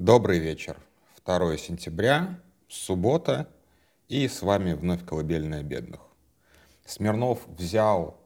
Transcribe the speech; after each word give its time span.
Добрый 0.00 0.38
вечер. 0.38 0.78
2 1.26 1.58
сентября, 1.58 2.40
суббота, 2.68 3.50
и 4.08 4.28
с 4.28 4.40
вами 4.40 4.72
вновь 4.72 5.04
«Колыбельная 5.04 5.62
бедных». 5.62 6.00
Смирнов 6.86 7.46
взял, 7.46 8.18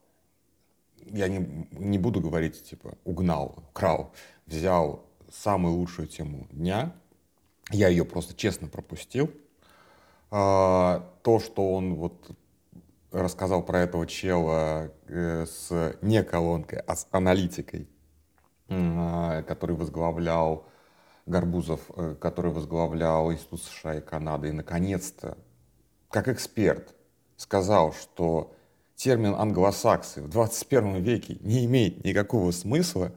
я 0.98 1.26
не, 1.26 1.66
не 1.72 1.98
буду 1.98 2.21
говорить, 2.21 2.62
типа, 2.62 2.96
угнал, 3.02 3.56
украл, 3.56 4.12
взял 4.46 5.04
самую 5.32 5.74
лучшую 5.74 6.06
тему 6.06 6.46
дня, 6.52 6.95
я 7.73 7.88
ее 7.88 8.04
просто 8.04 8.34
честно 8.36 8.68
пропустил. 8.68 9.32
А, 10.30 11.12
то, 11.25 11.41
что 11.41 11.75
он 11.75 11.96
вот 11.96 12.30
рассказал 13.11 13.64
про 13.64 13.80
этого 13.80 14.06
чела 14.06 14.93
э, 15.09 15.45
с 15.45 15.96
не 16.02 16.22
колонкой, 16.22 16.79
а 16.86 16.95
с 16.95 17.09
аналитикой, 17.11 17.88
э, 18.68 19.43
который 19.48 19.75
возглавлял 19.75 20.68
Гарбузов, 21.27 21.80
э, 21.96 22.16
который 22.20 22.52
возглавлял 22.52 23.33
Институт 23.33 23.62
США 23.62 23.96
и 23.96 24.01
Канады, 24.01 24.48
и 24.48 24.52
наконец-то, 24.52 25.38
как 26.10 26.28
эксперт, 26.28 26.95
сказал, 27.37 27.92
что 27.92 28.55
термин 28.95 29.34
англосаксы 29.34 30.23
в 30.23 30.28
21 30.28 31.02
веке 31.02 31.38
не 31.41 31.64
имеет 31.64 32.05
никакого 32.05 32.50
смысла, 32.50 33.12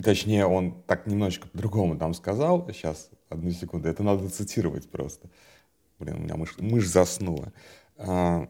точнее, 0.00 0.46
он 0.46 0.82
так 0.82 1.06
немножечко 1.06 1.48
по-другому 1.48 1.96
там 1.96 2.14
сказал, 2.14 2.66
сейчас, 2.68 3.10
одну 3.28 3.50
секунду, 3.50 3.88
это 3.88 4.02
надо 4.02 4.28
цитировать 4.28 4.90
просто. 4.90 5.28
Блин, 5.98 6.16
у 6.16 6.20
меня 6.20 6.36
мышь, 6.36 6.58
мышь 6.58 6.88
заснула. 6.88 7.52
А, 7.96 8.48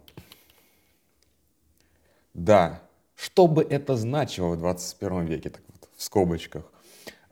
да, 2.35 2.83
что 3.15 3.47
бы 3.47 3.63
это 3.63 3.97
значило 3.97 4.55
в 4.55 4.59
21 4.59 5.27
веке, 5.27 5.51
так 5.51 5.63
вот, 5.69 5.89
в 5.97 6.03
скобочках. 6.03 6.65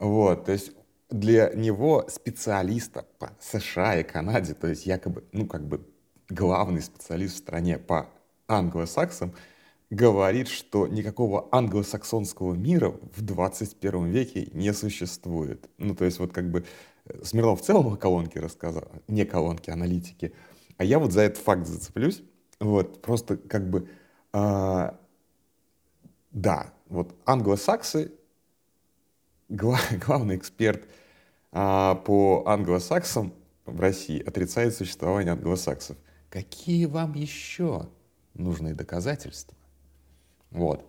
Вот, 0.00 0.46
то 0.46 0.52
есть 0.52 0.72
для 1.10 1.50
него 1.54 2.06
специалиста 2.08 3.06
по 3.18 3.36
США 3.38 4.00
и 4.00 4.02
Канаде, 4.02 4.54
то 4.54 4.66
есть 4.66 4.86
якобы, 4.86 5.24
ну, 5.32 5.46
как 5.46 5.68
бы 5.68 5.86
главный 6.28 6.80
специалист 6.80 7.34
в 7.34 7.38
стране 7.38 7.78
по 7.78 8.08
англосаксам, 8.48 9.34
говорит, 9.90 10.48
что 10.48 10.86
никакого 10.86 11.48
англосаксонского 11.52 12.54
мира 12.54 12.94
в 13.14 13.22
21 13.22 14.06
веке 14.06 14.48
не 14.54 14.72
существует. 14.72 15.68
Ну, 15.78 15.94
то 15.94 16.04
есть 16.06 16.18
вот 16.18 16.32
как 16.32 16.50
бы 16.50 16.64
э, 17.04 17.24
Смирнов 17.24 17.60
в 17.60 17.64
целом 17.64 17.92
о 17.92 17.96
колонке 17.96 18.40
рассказал, 18.40 18.88
не 19.06 19.26
колонке, 19.26 19.72
аналитики, 19.72 20.32
а 20.78 20.84
я 20.84 20.98
вот 20.98 21.12
за 21.12 21.22
этот 21.22 21.42
факт 21.42 21.66
зацеплюсь. 21.66 22.22
Вот, 22.58 23.02
просто 23.02 23.36
как 23.36 23.68
бы, 23.68 23.88
а, 24.32 24.98
да, 26.30 26.72
вот 26.88 27.14
англосаксы 27.24 28.12
главный 30.06 30.36
эксперт 30.36 30.88
а, 31.52 31.96
по 31.96 32.44
англосаксам 32.46 33.34
в 33.66 33.80
России 33.80 34.22
отрицает 34.22 34.74
существование 34.74 35.32
англосаксов. 35.32 35.96
Какие 36.28 36.86
вам 36.86 37.14
еще 37.14 37.88
нужны 38.34 38.74
доказательства? 38.74 39.56
Вот. 40.50 40.86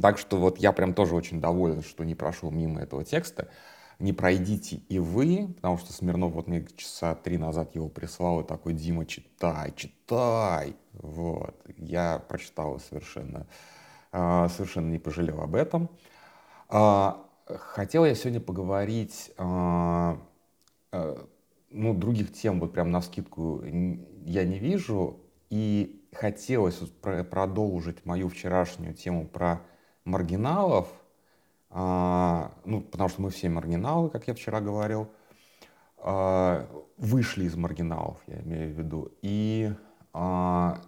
Так 0.00 0.18
что 0.18 0.38
вот 0.38 0.58
я 0.58 0.72
прям 0.72 0.94
тоже 0.94 1.14
очень 1.14 1.40
доволен, 1.40 1.82
что 1.82 2.04
не 2.04 2.14
прошел 2.14 2.50
мимо 2.50 2.80
этого 2.80 3.04
текста. 3.04 3.48
Не 3.98 4.14
пройдите 4.14 4.76
и 4.88 4.98
вы, 4.98 5.52
потому 5.56 5.76
что 5.76 5.92
Смирнов 5.92 6.32
вот 6.32 6.48
мне 6.48 6.66
часа 6.76 7.14
три 7.14 7.36
назад 7.36 7.74
его 7.74 7.88
прислал 7.88 8.40
и 8.40 8.46
такой, 8.46 8.72
Дима, 8.72 9.04
читай, 9.04 9.72
читай. 9.76 10.74
Вот. 10.94 11.54
Я 11.76 12.18
прочитал 12.26 12.80
совершенно, 12.80 13.46
а, 14.10 14.48
совершенно 14.48 14.90
не 14.90 14.98
пожалел 14.98 15.42
об 15.42 15.54
этом. 15.54 15.90
А, 16.70 17.26
Хотел 17.46 18.04
я 18.04 18.14
сегодня 18.14 18.40
поговорить, 18.40 19.32
э, 19.36 20.16
э, 20.92 21.24
ну, 21.70 21.94
других 21.94 22.32
тем 22.32 22.60
вот 22.60 22.72
прям 22.72 22.92
на 22.92 23.00
скидку 23.00 23.62
я 23.64 24.44
не 24.44 24.58
вижу, 24.60 25.18
и 25.50 26.06
хотелось 26.12 26.76
продолжить 27.30 28.06
мою 28.06 28.28
вчерашнюю 28.28 28.94
тему 28.94 29.26
про 29.26 29.60
маргиналов, 30.04 30.88
э, 31.70 32.48
ну, 32.64 32.80
потому 32.80 33.08
что 33.08 33.22
мы 33.22 33.30
все 33.30 33.48
маргиналы, 33.48 34.08
как 34.08 34.28
я 34.28 34.34
вчера 34.34 34.60
говорил, 34.60 35.08
вышли 36.96 37.44
из 37.44 37.54
маргиналов, 37.54 38.18
я 38.26 38.40
имею 38.40 38.74
в 38.74 38.78
виду, 38.78 39.12
и 39.22 39.72
но 40.12 40.80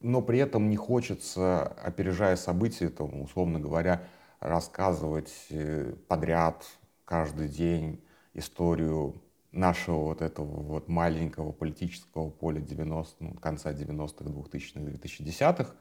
при 0.00 0.40
этом 0.40 0.68
не 0.68 0.76
хочется, 0.76 1.62
опережая 1.62 2.34
события, 2.34 2.88
там, 2.88 3.22
условно 3.22 3.60
говоря, 3.60 4.02
рассказывать 4.42 5.32
э, 5.50 5.94
подряд 6.08 6.66
каждый 7.04 7.48
день 7.48 8.02
историю 8.34 9.22
нашего 9.52 10.04
вот 10.04 10.22
этого 10.22 10.62
вот 10.62 10.88
маленького 10.88 11.52
политического 11.52 12.30
поля 12.30 12.60
90 12.60 13.16
ну, 13.22 13.34
конца 13.34 13.72
90-х, 13.72 14.24
2000-х, 14.24 14.80
2010-х. 14.90 15.74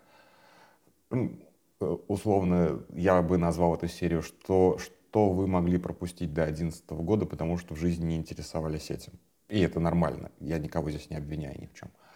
Условно, 2.08 2.84
я 2.90 3.22
бы 3.22 3.38
назвал 3.38 3.76
эту 3.76 3.88
серию 3.88 4.22
«Что, 4.22 4.78
что 4.78 5.30
вы 5.30 5.48
могли 5.48 5.78
пропустить 5.78 6.34
до 6.34 6.46
2011 6.46 6.90
года, 6.92 7.26
потому 7.26 7.58
что 7.58 7.74
в 7.74 7.80
жизни 7.80 8.06
не 8.06 8.18
интересовались 8.18 8.92
этим». 8.92 9.14
И 9.50 9.60
это 9.60 9.80
нормально, 9.80 10.32
я 10.40 10.60
никого 10.60 10.90
здесь 10.92 11.10
не 11.10 11.18
обвиняю 11.18 11.60
ни 11.60 11.66
в 11.66 11.74
чем. 11.74 11.90
А, 11.96 12.11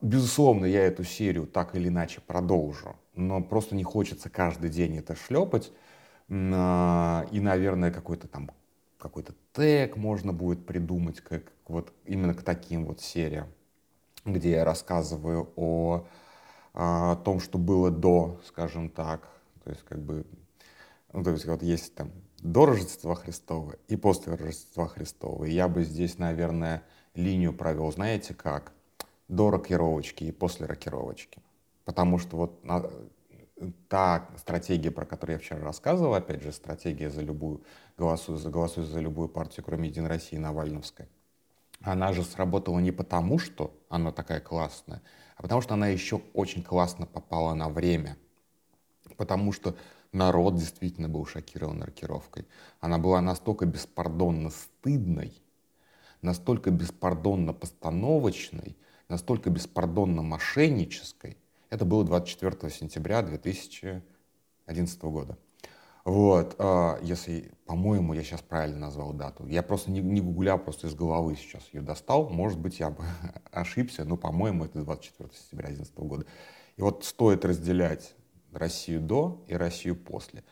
безусловно, 0.00 0.64
я 0.64 0.86
эту 0.86 1.04
серию 1.04 1.46
так 1.46 1.76
или 1.76 1.88
иначе 1.88 2.20
продолжу, 2.20 2.96
но 3.14 3.40
просто 3.40 3.76
не 3.76 3.84
хочется 3.84 4.28
каждый 4.28 4.70
день 4.70 4.96
это 4.96 5.14
шлепать. 5.14 5.72
А, 6.30 7.26
и, 7.32 7.40
наверное, 7.40 7.90
какой-то 7.90 8.28
там 8.28 8.50
какой-то 8.98 9.34
тег 9.52 9.96
можно 9.96 10.32
будет 10.32 10.66
придумать 10.66 11.20
как 11.20 11.42
вот 11.66 11.92
именно 12.04 12.34
к 12.34 12.42
таким 12.42 12.84
вот 12.84 13.00
сериям, 13.00 13.48
где 14.24 14.50
я 14.50 14.64
рассказываю 14.64 15.50
о, 15.56 16.06
о 16.74 17.16
том, 17.16 17.40
что 17.40 17.58
было 17.58 17.90
до, 17.90 18.38
скажем 18.46 18.90
так, 18.90 19.28
то 19.64 19.70
есть 19.70 19.82
как 19.84 20.00
бы, 20.00 20.26
ну, 21.12 21.24
то 21.24 21.30
есть 21.30 21.46
вот 21.46 21.62
есть 21.62 21.94
там 21.94 22.12
до 22.38 22.66
Рождества 22.66 23.14
Христова 23.14 23.76
и 23.88 23.96
после 23.96 24.34
Рождества 24.34 24.86
Христова. 24.86 25.44
И 25.44 25.52
я 25.52 25.68
бы 25.68 25.82
здесь, 25.82 26.18
наверное, 26.18 26.82
линию 27.14 27.52
провел, 27.52 27.90
знаете 27.92 28.34
как? 28.34 28.72
До 29.30 29.50
рокировочки 29.50 30.24
и 30.24 30.32
после 30.32 30.66
рокировочки. 30.66 31.40
Потому 31.84 32.18
что 32.18 32.36
вот 32.36 32.62
та 33.88 34.28
стратегия, 34.36 34.90
про 34.90 35.04
которую 35.04 35.36
я 35.36 35.40
вчера 35.40 35.60
рассказывал, 35.60 36.14
опять 36.14 36.42
же, 36.42 36.52
стратегия 36.52 37.10
за 37.10 37.22
любую, 37.22 37.62
голосую 37.96 38.38
за, 38.38 38.50
голосую 38.50 38.86
за 38.86 39.00
любую 39.00 39.28
партию, 39.28 39.64
кроме 39.64 39.88
Единой 39.88 40.08
России, 40.08 40.36
Навальновской, 40.36 41.06
она 41.82 42.12
же 42.12 42.22
сработала 42.22 42.78
не 42.78 42.92
потому, 42.92 43.38
что 43.38 43.72
она 43.88 44.12
такая 44.12 44.40
классная, 44.40 45.02
а 45.36 45.42
потому 45.42 45.60
что 45.60 45.74
она 45.74 45.88
еще 45.88 46.20
очень 46.34 46.62
классно 46.62 47.06
попала 47.06 47.54
на 47.54 47.68
время. 47.68 48.16
Потому 49.16 49.52
что 49.52 49.74
народ 50.12 50.56
действительно 50.56 51.08
был 51.08 51.24
шокирован 51.26 51.82
рокировкой. 51.82 52.46
Она 52.80 52.98
была 52.98 53.20
настолько 53.20 53.66
беспардонно 53.66 54.50
стыдной, 54.50 55.32
настолько 56.22 56.70
беспардонно 56.70 57.52
постановочной, 57.52 58.76
настолько 59.10 59.50
беспардонно 59.50 60.22
мошеннической, 60.22 61.36
это 61.68 61.84
было 61.84 62.04
24 62.04 62.70
сентября 62.70 63.22
2011 63.22 65.02
года. 65.02 65.36
Вот, 66.04 66.54
а, 66.58 66.98
если, 67.02 67.52
по-моему, 67.66 68.14
я 68.14 68.22
сейчас 68.22 68.40
правильно 68.40 68.78
назвал 68.78 69.12
дату. 69.12 69.46
Я 69.46 69.62
просто 69.62 69.90
не, 69.90 70.00
не 70.00 70.20
гугулял, 70.20 70.58
просто 70.58 70.86
из 70.86 70.94
головы 70.94 71.36
сейчас 71.36 71.62
ее 71.72 71.82
достал. 71.82 72.30
Может 72.30 72.58
быть, 72.58 72.80
я 72.80 72.90
бы 72.90 73.04
ошибся, 73.52 74.04
но, 74.04 74.16
по-моему, 74.16 74.64
это 74.64 74.82
24 74.82 75.28
сентября 75.34 75.68
2011 75.68 75.98
года. 75.98 76.24
И 76.76 76.82
вот 76.82 77.04
стоит 77.04 77.44
разделять 77.44 78.14
Россию 78.52 79.00
до 79.02 79.44
и 79.46 79.54
Россию 79.54 79.96
после. 79.96 80.42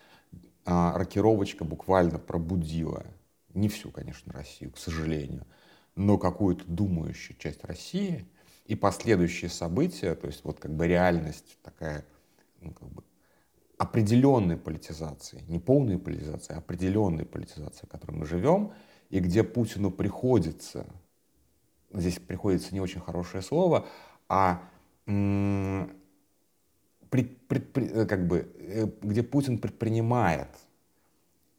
А, 0.67 0.93
рокировочка 0.99 1.65
буквально 1.65 2.19
пробудила, 2.19 3.07
не 3.55 3.69
всю, 3.69 3.91
конечно, 3.91 4.33
Россию, 4.33 4.73
к 4.73 4.79
сожалению, 4.79 5.47
но 5.97 6.19
какую-то 6.19 6.65
думающую 6.67 7.37
часть 7.39 7.65
России– 7.65 8.27
и 8.69 8.77
последующие 8.77 9.49
события, 9.49 10.15
то 10.15 10.27
есть 10.27 10.45
вот 10.45 10.61
как 10.61 10.73
бы 10.73 10.87
реальность 10.87 11.59
такая, 11.63 12.05
ну, 12.61 12.73
как 12.73 12.89
бы 12.91 13.03
определенной 13.79 14.59
политизации, 14.59 15.43
не 15.49 15.59
полной 15.59 15.99
политизации, 15.99 16.55
а 16.55 16.59
определенной 16.59 17.25
политизации, 17.25 17.87
в 17.87 17.89
которой 17.89 18.13
мы 18.13 18.27
живем, 18.27 18.73
и 19.09 19.21
где 19.21 19.43
Путину 19.43 19.91
приходится, 19.91 20.87
здесь 21.93 22.19
приходится 22.19 22.75
не 22.75 22.81
очень 22.81 23.01
хорошее 23.01 23.43
слово, 23.43 23.87
а 24.29 24.63
пред, 25.07 25.89
пред, 27.49 27.73
пред, 27.73 28.09
как 28.09 28.27
бы, 28.27 28.53
э, 28.59 28.87
где 29.01 29.23
Путин 29.23 29.59
предпринимает 29.59 30.51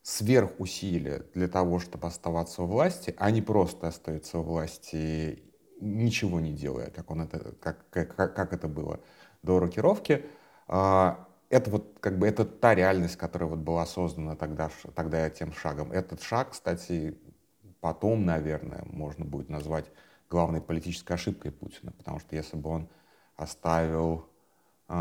сверхусилия 0.04 1.24
для 1.34 1.48
того, 1.48 1.80
чтобы 1.80 2.06
оставаться 2.06 2.62
у 2.62 2.68
власти, 2.68 3.16
а 3.18 3.32
не 3.32 3.42
просто 3.42 3.88
остается 3.88 4.38
у 4.38 4.44
власти 4.44 5.42
ничего 5.80 6.40
не 6.40 6.54
делая, 6.54 6.90
как, 6.90 7.10
он 7.12 7.22
это, 7.22 7.54
как, 7.62 7.90
как, 7.90 8.16
как 8.16 8.54
это 8.54 8.68
было 8.68 9.00
до 9.44 9.60
рокировки, 9.60 10.26
а, 10.68 11.28
это 11.50 11.72
вот 11.72 11.98
как 12.00 12.18
бы 12.20 12.28
это 12.28 12.46
та 12.46 12.76
реальность, 12.76 13.16
которая 13.16 13.50
вот 13.50 13.60
была 13.60 13.86
создана 13.86 14.36
тогда, 14.36 14.70
тогда 14.96 15.30
тем 15.30 15.52
шагом. 15.54 15.92
Этот 15.92 16.22
шаг, 16.22 16.52
кстати, 16.52 17.18
потом, 17.82 18.26
наверное, 18.26 18.84
можно 18.86 19.26
будет 19.26 19.50
назвать 19.50 19.86
главной 20.30 20.62
политической 20.62 21.14
ошибкой 21.14 21.52
Путина, 21.52 21.92
потому 21.92 22.20
что 22.20 22.36
если 22.36 22.56
бы 22.56 22.70
он 22.70 22.90
оставил, 23.36 24.28
э, 24.88 24.94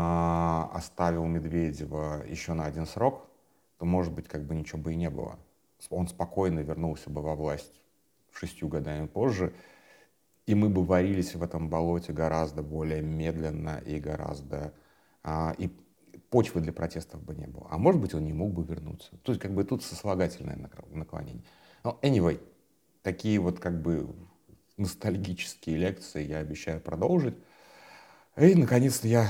оставил 0.73 1.25
Медведева 1.25 2.23
еще 2.27 2.53
на 2.53 2.65
один 2.65 2.85
срок, 2.85 3.27
то, 3.77 3.85
может 3.85 4.13
быть, 4.13 4.27
как 4.27 4.43
бы 4.43 4.55
ничего 4.55 4.79
бы 4.79 4.93
и 4.93 4.95
не 4.95 5.09
было. 5.09 5.37
Он 5.89 6.07
спокойно 6.07 6.59
вернулся 6.59 7.09
бы 7.09 7.21
во 7.21 7.35
власть 7.35 7.79
шестью 8.33 8.67
годами 8.67 9.07
позже, 9.07 9.53
и 10.49 10.55
мы 10.55 10.67
бы 10.67 10.83
варились 10.83 11.35
в 11.35 11.43
этом 11.43 11.69
болоте 11.69 12.11
гораздо 12.11 12.63
более 12.63 13.03
медленно 13.03 13.83
и 13.85 13.99
гораздо... 13.99 14.73
А, 15.23 15.53
и 15.59 15.69
почвы 16.31 16.61
для 16.61 16.73
протестов 16.73 17.21
бы 17.21 17.35
не 17.35 17.45
было. 17.45 17.67
А 17.69 17.77
может 17.77 18.01
быть, 18.01 18.15
он 18.15 18.25
не 18.25 18.33
мог 18.33 18.53
бы 18.53 18.63
вернуться. 18.63 19.11
То 19.21 19.31
есть, 19.31 19.39
как 19.39 19.53
бы 19.53 19.63
тут 19.63 19.83
сослагательное 19.83 20.57
наклонение. 20.89 21.43
Но 21.83 21.99
anyway, 22.01 22.41
такие 23.03 23.37
вот 23.37 23.59
как 23.59 23.79
бы 23.79 24.09
ностальгические 24.77 25.77
лекции 25.77 26.25
я 26.25 26.39
обещаю 26.39 26.81
продолжить. 26.81 27.35
И, 28.35 28.55
наконец-то, 28.55 29.07
я 29.07 29.29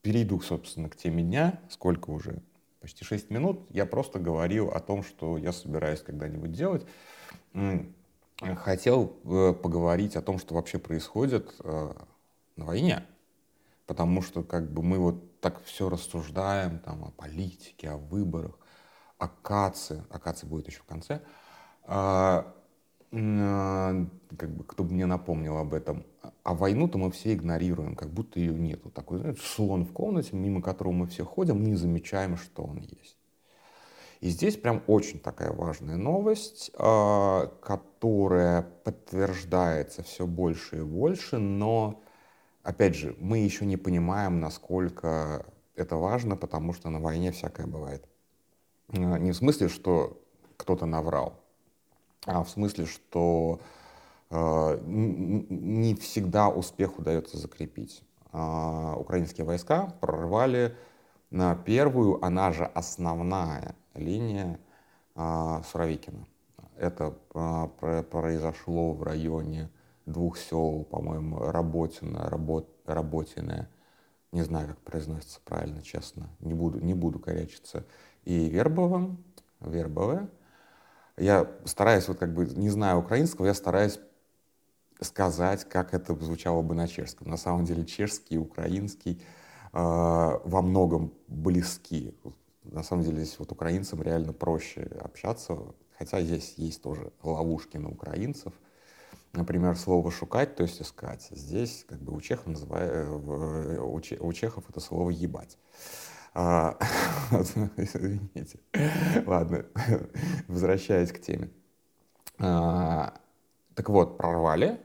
перейду, 0.00 0.40
собственно, 0.40 0.88
к 0.88 0.96
теме 0.96 1.22
дня. 1.22 1.60
Сколько 1.70 2.10
уже? 2.10 2.42
Почти 2.80 3.04
6 3.04 3.30
минут. 3.30 3.64
Я 3.70 3.86
просто 3.86 4.18
говорил 4.18 4.70
о 4.70 4.80
том, 4.80 5.04
что 5.04 5.38
я 5.38 5.52
собираюсь 5.52 6.02
когда-нибудь 6.02 6.50
делать. 6.50 6.84
Хотел 8.56 9.16
э, 9.24 9.52
поговорить 9.52 10.16
о 10.16 10.22
том, 10.22 10.38
что 10.38 10.54
вообще 10.54 10.78
происходит 10.78 11.54
э, 11.62 11.92
на 12.56 12.64
войне. 12.64 13.04
Потому 13.86 14.22
что 14.22 14.42
как 14.42 14.70
бы 14.72 14.82
мы 14.82 14.98
вот 14.98 15.40
так 15.40 15.62
все 15.64 15.88
рассуждаем 15.88 16.78
там, 16.80 17.04
о 17.04 17.10
политике, 17.10 17.90
о 17.90 17.96
выборах, 17.96 18.58
о 19.18 19.28
КАЦе. 19.28 20.04
О 20.10 20.18
КАЦе 20.18 20.46
будет 20.46 20.68
еще 20.68 20.80
в 20.80 20.84
конце. 20.84 21.20
А, 21.84 22.54
как 23.10 24.50
бы, 24.56 24.64
кто 24.64 24.84
бы 24.84 24.92
мне 24.92 25.06
напомнил 25.06 25.58
об 25.58 25.74
этом. 25.74 26.04
А 26.44 26.54
войну-то 26.54 26.98
мы 26.98 27.10
все 27.10 27.34
игнорируем, 27.34 27.94
как 27.94 28.10
будто 28.10 28.40
ее 28.40 28.54
нету. 28.54 28.90
Такой, 28.90 29.18
знаете, 29.18 29.40
слон 29.42 29.84
в 29.84 29.92
комнате, 29.92 30.34
мимо 30.34 30.62
которого 30.62 30.92
мы 30.92 31.06
все 31.06 31.24
ходим, 31.24 31.62
не 31.62 31.74
замечаем, 31.74 32.36
что 32.36 32.62
он 32.62 32.78
есть. 32.78 33.18
И 34.22 34.28
здесь 34.28 34.56
прям 34.56 34.84
очень 34.86 35.18
такая 35.18 35.52
важная 35.52 35.96
новость, 35.96 36.70
а, 36.76 37.48
которая 37.60 38.62
подтверждается 38.62 40.04
все 40.04 40.28
больше 40.28 40.78
и 40.78 40.82
больше, 40.82 41.38
но, 41.38 42.00
опять 42.62 42.94
же, 42.94 43.16
мы 43.18 43.38
еще 43.38 43.66
не 43.66 43.76
понимаем, 43.76 44.38
насколько 44.38 45.44
это 45.74 45.96
важно, 45.96 46.36
потому 46.36 46.72
что 46.72 46.88
на 46.88 47.00
войне 47.00 47.32
всякое 47.32 47.66
бывает. 47.66 48.08
А, 48.90 49.18
не 49.18 49.32
в 49.32 49.36
смысле, 49.36 49.68
что 49.68 50.22
кто-то 50.56 50.86
наврал, 50.86 51.40
а 52.24 52.44
в 52.44 52.48
смысле, 52.48 52.86
что 52.86 53.58
э, 54.30 54.78
не 54.86 55.96
всегда 55.96 56.48
успех 56.48 56.96
удается 57.00 57.38
закрепить. 57.38 58.04
Украинские 58.30 59.44
войска 59.44 59.92
прорвали 60.00 60.76
на 61.30 61.56
первую, 61.56 62.24
она 62.24 62.52
же 62.52 62.64
основная 62.64 63.74
линия 63.94 64.58
э, 65.14 65.62
Суровикина. 65.70 66.26
Это 66.76 67.14
э, 67.34 68.02
произошло 68.10 68.92
в 68.92 69.02
районе 69.02 69.70
двух 70.06 70.38
сел, 70.38 70.84
по-моему, 70.84 71.38
Работино, 71.38 72.28
Работ, 72.28 72.68
Работиное, 72.86 73.68
не 74.32 74.42
знаю, 74.42 74.68
как 74.68 74.78
произносится 74.78 75.40
правильно, 75.44 75.82
честно, 75.82 76.28
не 76.40 76.54
буду, 76.54 76.80
не 76.80 76.94
буду 76.94 77.18
корячиться, 77.18 77.84
и 78.24 78.48
Вербово, 78.48 79.16
Вербовое, 79.60 80.28
я 81.16 81.46
стараюсь, 81.66 82.08
вот 82.08 82.18
как 82.18 82.32
бы, 82.32 82.46
не 82.46 82.70
знаю 82.70 82.98
украинского, 82.98 83.46
я 83.46 83.54
стараюсь 83.54 84.00
сказать, 85.00 85.68
как 85.68 85.94
это 85.94 86.14
звучало 86.14 86.62
бы 86.62 86.74
на 86.74 86.88
чешском. 86.88 87.28
На 87.28 87.36
самом 87.36 87.64
деле 87.64 87.84
чешский 87.84 88.36
и 88.36 88.38
украинский 88.38 89.20
э, 89.20 89.20
во 89.72 90.62
многом 90.62 91.12
близки. 91.28 92.14
На 92.64 92.82
самом 92.82 93.02
деле 93.02 93.22
здесь 93.22 93.38
вот 93.38 93.52
украинцам 93.52 94.02
реально 94.02 94.32
проще 94.32 94.82
общаться, 95.00 95.58
хотя 95.98 96.20
здесь 96.20 96.54
есть 96.56 96.82
тоже 96.82 97.12
ловушки 97.22 97.76
на 97.76 97.88
украинцев. 97.88 98.52
Например, 99.32 99.76
слово 99.76 100.10
«шукать», 100.10 100.56
то 100.56 100.62
есть 100.62 100.80
«искать». 100.82 101.26
Здесь 101.30 101.86
как 101.88 102.00
бы 102.00 102.14
у 102.14 102.20
чехов, 102.20 102.46
называют, 102.46 103.08
у 103.08 104.32
чехов 104.32 104.64
это 104.68 104.80
слово 104.80 105.10
«ебать». 105.10 105.58
А, 106.34 106.78
извините. 107.76 108.60
Ладно, 109.26 109.66
возвращаясь 110.48 111.12
к 111.12 111.20
теме. 111.20 111.50
А, 112.38 113.14
так 113.74 113.88
вот, 113.88 114.18
прорвали. 114.18 114.80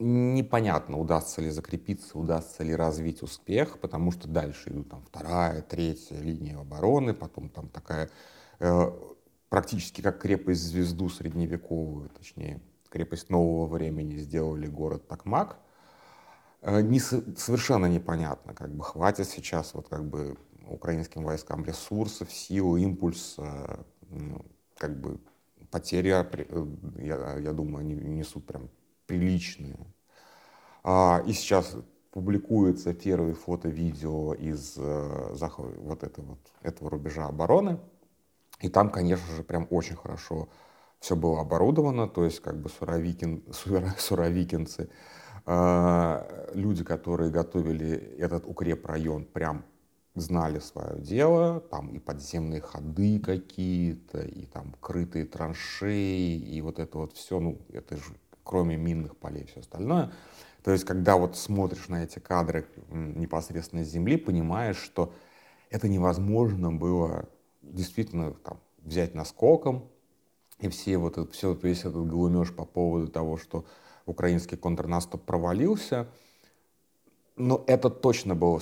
Непонятно, 0.00 0.96
удастся 0.96 1.42
ли 1.42 1.50
закрепиться, 1.50 2.16
удастся 2.18 2.62
ли 2.62 2.72
развить 2.72 3.20
успех, 3.22 3.80
потому 3.80 4.12
что 4.12 4.28
дальше 4.28 4.70
идут 4.70 4.90
там 4.90 5.02
вторая, 5.02 5.60
третья 5.60 6.20
линия 6.20 6.56
обороны, 6.56 7.14
потом 7.14 7.48
там 7.48 7.68
такая 7.68 8.08
э, 8.60 8.92
практически 9.48 10.00
как 10.00 10.20
крепость 10.20 10.62
звезду 10.62 11.08
средневековую, 11.08 12.10
точнее, 12.10 12.60
крепость 12.90 13.28
нового 13.28 13.66
времени 13.66 14.18
сделали 14.18 14.68
город 14.68 15.08
Такмак. 15.08 15.58
Э, 16.62 16.80
не, 16.80 17.00
совершенно 17.00 17.86
непонятно, 17.86 18.54
как 18.54 18.70
бы 18.70 18.84
хватит 18.84 19.26
сейчас 19.26 19.74
вот 19.74 19.88
как 19.88 20.04
бы 20.04 20.36
украинским 20.68 21.24
войскам 21.24 21.64
ресурсов, 21.64 22.30
сил, 22.30 22.76
импульс, 22.76 23.36
ну, 24.10 24.44
как 24.76 25.00
бы 25.00 25.18
потери, 25.72 26.12
э, 26.12 26.66
я, 26.98 27.38
я 27.38 27.52
думаю, 27.52 27.80
они 27.80 27.94
несут 27.94 28.46
прям 28.46 28.70
приличные. 29.08 29.76
А, 30.84 31.22
и 31.26 31.32
сейчас 31.32 31.74
публикуется 32.12 32.94
первые 32.94 33.34
фото-видео 33.34 34.34
из 34.34 34.74
э, 34.76 35.34
вот, 35.78 36.02
этого, 36.04 36.26
вот 36.26 36.38
этого 36.62 36.90
рубежа 36.90 37.26
обороны. 37.26 37.80
И 38.60 38.68
там, 38.68 38.90
конечно 38.90 39.34
же, 39.34 39.42
прям 39.42 39.66
очень 39.70 39.96
хорошо 39.96 40.48
все 41.00 41.14
было 41.16 41.40
оборудовано, 41.40 42.08
то 42.08 42.24
есть 42.24 42.40
как 42.40 42.60
бы 42.60 42.68
суровикин, 42.68 43.44
суровикинцы, 43.98 44.90
э, 45.46 46.50
люди, 46.54 46.84
которые 46.84 47.30
готовили 47.30 48.16
этот 48.18 48.46
укрепрайон, 48.46 49.24
прям 49.24 49.64
знали 50.14 50.58
свое 50.58 51.00
дело, 51.00 51.60
там 51.60 51.88
и 51.90 52.00
подземные 52.00 52.60
ходы 52.60 53.20
какие-то, 53.20 54.22
и 54.22 54.46
там 54.46 54.74
крытые 54.80 55.24
траншеи, 55.24 56.36
и 56.36 56.60
вот 56.60 56.80
это 56.80 56.98
вот 56.98 57.12
все, 57.12 57.38
ну, 57.38 57.60
это 57.72 57.96
же 57.96 58.14
кроме 58.48 58.76
минных 58.76 59.16
полей 59.16 59.44
все 59.46 59.60
остальное. 59.60 60.10
То 60.64 60.72
есть, 60.72 60.84
когда 60.84 61.16
вот 61.16 61.36
смотришь 61.36 61.88
на 61.88 62.02
эти 62.04 62.18
кадры 62.18 62.66
непосредственно 62.90 63.84
с 63.84 63.88
земли, 63.88 64.16
понимаешь, 64.16 64.78
что 64.78 65.12
это 65.70 65.88
невозможно 65.88 66.72
было 66.72 67.28
действительно 67.62 68.32
там, 68.32 68.58
взять 68.78 69.14
наскоком, 69.14 69.88
и 70.58 70.68
все 70.68 70.98
вот 70.98 71.18
это, 71.18 71.30
все, 71.30 71.52
весь 71.52 71.80
этот 71.80 72.08
глумеж 72.08 72.52
по 72.52 72.64
поводу 72.64 73.08
того, 73.08 73.36
что 73.36 73.64
украинский 74.06 74.56
контрнаступ 74.56 75.22
провалился— 75.24 76.08
но 77.38 77.62
это 77.68 77.88
точно 77.88 78.34
было 78.34 78.60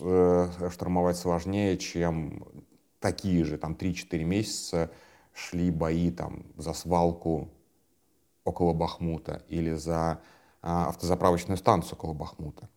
э, 0.00 0.48
штурмовать 0.72 1.18
сложнее, 1.18 1.76
чем 1.76 2.42
такие 3.00 3.44
же, 3.44 3.58
там 3.58 3.74
3-4 3.74 4.24
месяца 4.24 4.90
шли 5.34 5.70
бои 5.70 6.10
там 6.10 6.46
за 6.56 6.72
свалку 6.72 7.50
около 8.48 8.72
Бахмута 8.72 9.42
или 9.48 9.74
за 9.74 10.20
а, 10.62 10.88
автозаправочную 10.88 11.56
станцию 11.56 11.94
около 11.94 12.14
Бахмута. 12.14 12.68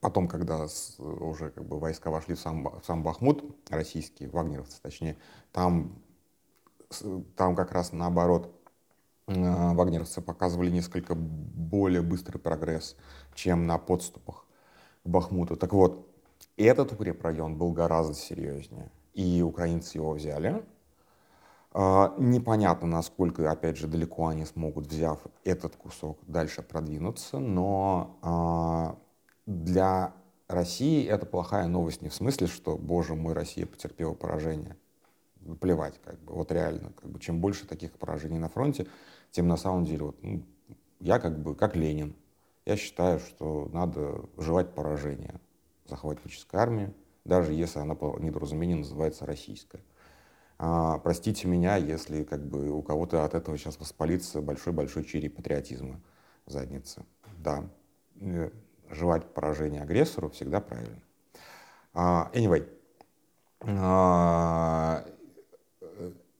Потом, 0.00 0.26
когда 0.26 0.66
уже 0.98 1.50
как 1.50 1.64
бы 1.64 1.78
войска 1.78 2.10
вошли 2.10 2.34
в 2.34 2.40
сам, 2.40 2.64
в 2.64 2.82
сам 2.84 3.02
Бахмут, 3.02 3.44
российские, 3.70 4.28
вагнеровцы 4.28 4.80
точнее, 4.82 5.16
там, 5.52 5.96
там 7.36 7.54
как 7.54 7.72
раз 7.72 7.92
наоборот 7.92 8.52
Э, 9.26 9.74
вагнеровцы 9.74 10.20
показывали 10.20 10.70
несколько 10.70 11.14
более 11.14 12.02
быстрый 12.02 12.38
прогресс, 12.38 12.96
чем 13.34 13.66
на 13.66 13.78
подступах 13.78 14.46
к 15.04 15.08
Бахмуту. 15.08 15.56
Так 15.56 15.72
вот, 15.72 16.08
этот 16.56 16.92
укрепрайон 16.92 17.56
был 17.56 17.72
гораздо 17.72 18.14
серьезнее, 18.14 18.90
и 19.14 19.42
украинцы 19.42 19.98
его 19.98 20.12
взяли. 20.12 20.64
А, 21.74 22.14
непонятно, 22.18 22.86
насколько, 22.86 23.50
опять 23.50 23.78
же, 23.78 23.86
далеко 23.86 24.26
они 24.26 24.44
смогут, 24.44 24.88
взяв 24.88 25.20
этот 25.42 25.76
кусок, 25.76 26.18
дальше 26.26 26.62
продвинуться, 26.62 27.38
но 27.38 28.18
а, 28.20 28.98
для 29.46 30.12
России 30.48 31.06
это 31.06 31.24
плохая 31.24 31.66
новость 31.68 32.02
не 32.02 32.10
в 32.10 32.14
смысле, 32.14 32.46
что, 32.46 32.76
боже 32.76 33.14
мой, 33.14 33.32
Россия 33.32 33.64
потерпела 33.64 34.12
поражение. 34.12 34.76
Плевать, 35.60 35.98
как 36.04 36.20
бы, 36.20 36.34
вот 36.34 36.52
реально, 36.52 36.92
как 36.92 37.10
бы, 37.10 37.18
чем 37.18 37.40
больше 37.40 37.66
таких 37.66 37.92
поражений 37.92 38.38
на 38.38 38.48
фронте, 38.48 38.86
тем 39.30 39.48
на 39.48 39.56
самом 39.56 39.84
деле, 39.84 40.04
вот, 40.04 40.16
ну, 40.22 40.42
я 41.00 41.18
как 41.18 41.42
бы, 41.42 41.54
как 41.54 41.74
Ленин, 41.74 42.14
я 42.66 42.76
считаю, 42.76 43.18
что 43.18 43.68
надо 43.72 44.26
желать 44.36 44.74
поражения 44.74 45.40
захватнической 45.86 46.60
армии, 46.60 46.94
даже 47.24 47.54
если 47.54 47.78
она 47.80 47.94
по 47.94 48.18
недоразумению 48.20 48.78
называется 48.78 49.26
российская. 49.26 49.80
А, 50.64 50.98
простите 50.98 51.48
меня, 51.48 51.74
если 51.74 52.22
как 52.22 52.46
бы 52.46 52.70
у 52.70 52.82
кого-то 52.82 53.24
от 53.24 53.34
этого 53.34 53.58
сейчас 53.58 53.80
воспалится 53.80 54.40
большой-большой 54.40 55.02
чири 55.02 55.28
патриотизма 55.28 56.00
в 56.46 56.52
заднице. 56.52 57.04
Да, 57.38 57.64
э, 58.20 58.48
желать 58.88 59.26
поражения 59.34 59.82
агрессору 59.82 60.30
всегда 60.30 60.60
правильно. 60.60 61.02
Uh, 61.94 62.32
anyway, 62.32 62.68
uh, 63.62 65.04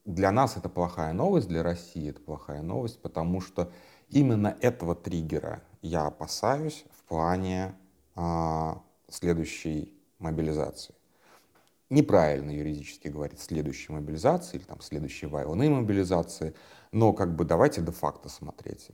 для 0.04 0.30
нас 0.30 0.56
это 0.56 0.68
плохая 0.68 1.12
новость, 1.12 1.48
для 1.48 1.64
России 1.64 2.08
это 2.08 2.20
плохая 2.20 2.62
новость, 2.62 3.02
потому 3.02 3.40
что 3.40 3.72
именно 4.08 4.56
этого 4.60 4.94
триггера 4.94 5.64
я 5.80 6.06
опасаюсь 6.06 6.84
в 6.92 7.02
плане 7.08 7.74
следующей 9.08 9.92
мобилизации. 10.20 10.94
Неправильно 11.92 12.50
юридически 12.50 13.08
говорить 13.08 13.38
следующей 13.38 13.92
мобилизации 13.92 14.56
или 14.56 14.64
там 14.64 14.80
следующей 14.80 15.26
военной 15.26 15.68
мобилизации, 15.68 16.54
но 16.90 17.12
как 17.12 17.36
бы 17.36 17.44
давайте 17.44 17.82
де-факто 17.82 18.30
смотреть 18.30 18.88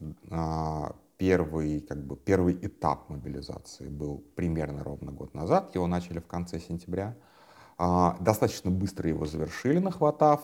первый, 1.16 1.80
как 1.80 2.04
бы, 2.04 2.16
первый 2.16 2.58
этап 2.60 3.08
мобилизации 3.08 3.88
был 3.88 4.24
примерно 4.34 4.82
ровно 4.82 5.12
год 5.12 5.32
назад. 5.32 5.72
Его 5.76 5.86
начали 5.86 6.18
в 6.18 6.26
конце 6.26 6.58
сентября. 6.58 7.16
А, 7.76 8.16
достаточно 8.18 8.72
быстро 8.72 9.08
его 9.08 9.26
завершили, 9.26 9.78
нахватав 9.78 10.40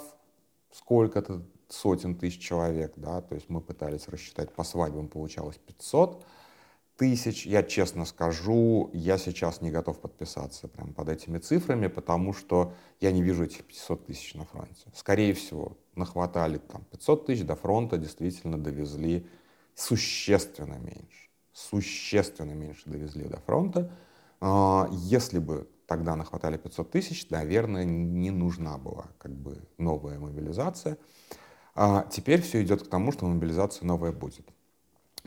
сколько-то 0.71 1.43
сотен 1.69 2.15
тысяч 2.15 2.41
человек. 2.41 2.93
Да? 2.95 3.21
То 3.21 3.35
есть 3.35 3.49
мы 3.49 3.61
пытались 3.63 4.07
рассчитать 4.07 4.53
по 4.53 4.63
свадьбам, 4.63 5.09
получалось 5.09 5.59
500 5.67 6.25
тысяч. 6.97 7.47
Я 7.47 7.63
честно 7.63 8.05
скажу, 8.05 8.91
я 8.93 9.19
сейчас 9.19 9.61
не 9.61 9.71
готов 9.71 10.01
подписаться 10.01 10.69
прямо 10.69 10.93
под 10.93 11.09
этими 11.09 11.39
цифрами, 11.39 11.89
потому 11.89 12.33
что 12.33 12.73
я 13.01 13.13
не 13.13 13.23
вижу 13.23 13.45
этих 13.45 13.65
500 13.65 14.07
тысяч 14.07 14.35
на 14.35 14.45
фронте. 14.45 14.87
Скорее 14.95 15.35
всего, 15.35 15.77
нахватали 15.95 16.59
там 16.59 16.85
500 16.91 17.27
тысяч, 17.27 17.45
до 17.45 17.57
фронта 17.57 17.99
действительно 17.99 18.63
довезли 18.63 19.27
существенно 19.75 20.75
меньше. 20.75 21.31
Существенно 21.53 22.53
меньше 22.53 22.83
довезли 22.87 23.25
до 23.25 23.39
фронта. 23.39 23.91
А, 24.41 24.89
если 24.91 25.39
бы 25.39 25.69
тогда 25.87 26.17
нахватали 26.17 26.57
500 26.57 26.91
тысяч, 26.91 27.29
наверное, 27.31 27.85
не 27.85 28.31
нужна 28.31 28.79
была 28.79 29.07
как 29.19 29.33
бы 29.33 29.63
новая 29.79 30.19
мобилизация. 30.19 30.99
А 31.75 32.07
теперь 32.11 32.41
все 32.41 32.63
идет 32.63 32.85
к 32.85 32.89
тому, 32.89 33.13
что 33.13 33.27
мобилизация 33.27 33.87
новая 33.87 34.13
будет. 34.13 34.49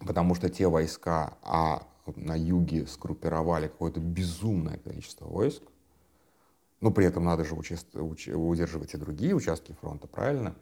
Потому 0.06 0.36
что 0.36 0.50
те 0.50 0.68
войска, 0.68 1.38
а 1.42 1.88
на 2.16 2.38
юге 2.38 2.86
скруппировали 2.88 3.68
какое-то 3.68 4.00
безумное 4.00 4.78
количество 4.78 5.26
войск, 5.26 5.64
но 6.80 6.92
при 6.92 7.06
этом 7.06 7.24
надо 7.26 7.44
же 7.44 7.56
удерживать 7.56 8.94
и 8.94 8.98
другие 8.98 9.36
участки 9.36 9.76
фронта, 9.82 10.08
правильно? 10.08 10.56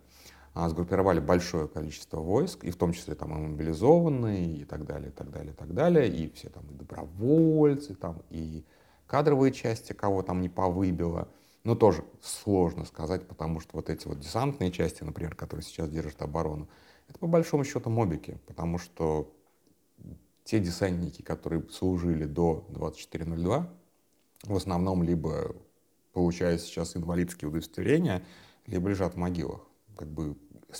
А, 0.53 0.69
сгруппировали 0.69 1.19
большое 1.19 1.67
количество 1.67 2.21
войск, 2.21 2.63
и 2.63 2.71
в 2.71 2.77
том 2.77 2.93
числе 2.93 3.13
там 3.13 3.33
и 3.33 3.47
мобилизованные, 3.49 4.59
и 4.59 4.63
так 4.63 4.85
далее, 4.85 5.09
и 5.09 5.11
так 5.11 5.29
далее, 5.29 5.51
и 5.51 5.55
так 5.55 5.73
далее, 5.73 6.07
и 6.07 6.31
все 6.33 6.47
там 6.47 6.63
и 6.69 6.73
добровольцы, 6.73 7.93
там, 7.93 8.21
и 8.29 8.63
кадровые 9.05 9.51
части, 9.51 9.91
кого 9.91 10.21
там 10.21 10.39
не 10.39 10.47
повыбило. 10.47 11.27
Но 11.65 11.75
тоже 11.75 12.05
сложно 12.21 12.85
сказать, 12.85 13.27
потому 13.27 13.59
что 13.59 13.71
вот 13.75 13.89
эти 13.89 14.07
вот 14.07 14.19
десантные 14.19 14.71
части, 14.71 15.03
например, 15.03 15.35
которые 15.35 15.65
сейчас 15.65 15.89
держат 15.89 16.21
оборону, 16.21 16.69
это 17.07 17.19
по 17.19 17.27
большому 17.27 17.63
счету 17.63 17.89
мобики, 17.89 18.37
потому 18.47 18.77
что 18.77 19.31
те 20.43 20.59
десантники, 20.59 21.21
которые 21.21 21.67
служили 21.69 22.25
до 22.25 22.65
24.02, 22.69 23.67
в 24.43 24.55
основном 24.55 25.03
либо 25.03 25.55
получают 26.13 26.61
сейчас 26.61 26.95
инвалидские 26.95 27.49
удостоверения, 27.49 28.23
либо 28.67 28.89
лежат 28.89 29.15
в 29.15 29.17
могилах. 29.17 29.61
Как 29.97 30.07
бы 30.07 30.35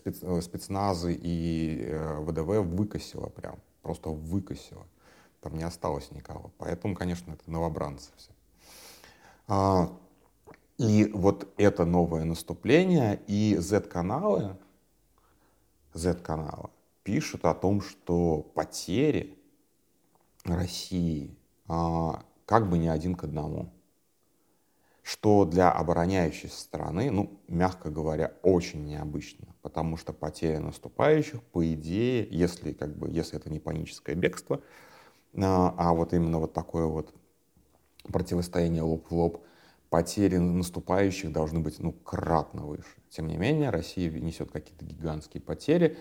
э, 0.05 0.41
спецназы 0.41 1.13
и 1.13 1.83
э, 1.87 2.19
ВДВ 2.21 2.65
выкосило 2.65 3.27
прям, 3.29 3.59
просто 3.81 4.09
выкосило. 4.09 4.85
Там 5.41 5.57
не 5.57 5.63
осталось 5.63 6.11
никого. 6.11 6.51
Поэтому, 6.57 6.95
конечно, 6.95 7.31
это 7.33 7.51
новобранцы 7.51 8.09
все. 8.17 8.31
А, 9.47 9.95
и 10.77 11.09
вот 11.13 11.53
это 11.57 11.85
новое 11.85 12.23
наступление 12.23 13.21
и 13.27 13.55
Z-каналы, 13.57 14.57
Z-каналы 15.95 16.69
пишут 17.03 17.45
о 17.45 17.53
том, 17.53 17.81
что 17.81 18.41
потери 18.53 19.37
России 20.43 21.35
а, 21.67 22.23
как 22.45 22.69
бы 22.69 22.77
не 22.77 22.89
один 22.89 23.15
к 23.15 23.23
одному. 23.23 23.71
Что 25.01 25.45
для 25.45 25.71
обороняющейся 25.71 26.59
стороны, 26.59 27.11
ну, 27.11 27.39
мягко 27.47 27.91
говоря, 27.91 28.33
очень 28.41 28.85
необычно, 28.85 29.45
потому 29.61 29.97
что 29.97 30.13
потеря 30.13 30.59
наступающих, 30.59 31.43
по 31.43 31.65
идее, 31.73 32.27
если, 32.31 32.73
как 32.73 32.97
бы, 32.97 33.09
если 33.09 33.37
это 33.37 33.51
не 33.51 33.59
паническое 33.59 34.15
бегство, 34.15 34.61
а, 35.35 35.75
а 35.77 35.93
вот 35.93 36.13
именно 36.13 36.39
вот 36.39 36.53
такое 36.53 36.85
вот 36.85 37.13
противостояние 38.03 38.81
лоб 38.81 39.05
в 39.09 39.15
лоб, 39.15 39.45
потери 39.89 40.37
наступающих 40.37 41.31
должны 41.31 41.59
быть, 41.59 41.79
ну, 41.79 41.91
кратно 41.91 42.65
выше. 42.65 42.95
Тем 43.09 43.27
не 43.27 43.37
менее, 43.37 43.69
Россия 43.69 44.09
несет 44.11 44.51
какие-то 44.51 44.85
гигантские 44.85 45.41
потери. 45.41 45.97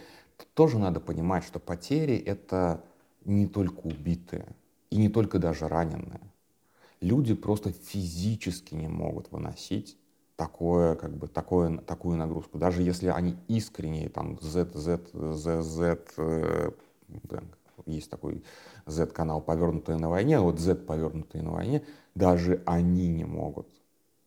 Тоже 0.55 0.79
надо 0.79 1.01
понимать, 1.01 1.45
что 1.45 1.61
потери— 1.61 2.17
это 2.27 2.85
не 3.25 3.47
только 3.47 3.81
убитые, 3.81 4.47
и 4.91 4.97
не 4.97 5.09
только 5.09 5.39
даже 5.39 5.69
раненые 5.69 6.21
люди 7.05 7.35
просто 7.35 7.71
физически 7.73 8.75
не 8.75 8.89
могут 8.89 9.31
выносить 9.31 9.99
такое, 10.37 10.97
как 10.97 11.17
бы, 11.17 11.29
такое, 11.29 11.79
такую 11.79 12.17
нагрузку. 12.17 12.59
Даже 12.59 12.83
если 12.83 13.09
они 13.09 13.37
искренне, 13.47 14.09
там, 14.09 14.39
Z, 14.41 14.73
Z, 14.75 15.01
Z, 15.13 15.63
Z, 15.63 15.99
э, 16.17 16.71
есть 17.87 18.11
такой 18.11 18.45
Z-канал 18.87 19.41
«Повернутые 19.41 19.99
на 19.99 20.09
войне», 20.09 20.39
вот 20.41 20.59
Z 20.59 20.77
«Повернутые 20.77 21.43
на 21.43 21.53
войне», 21.53 21.85
даже 22.15 22.63
они 22.67 23.09
не 23.09 23.25
могут 23.25 23.69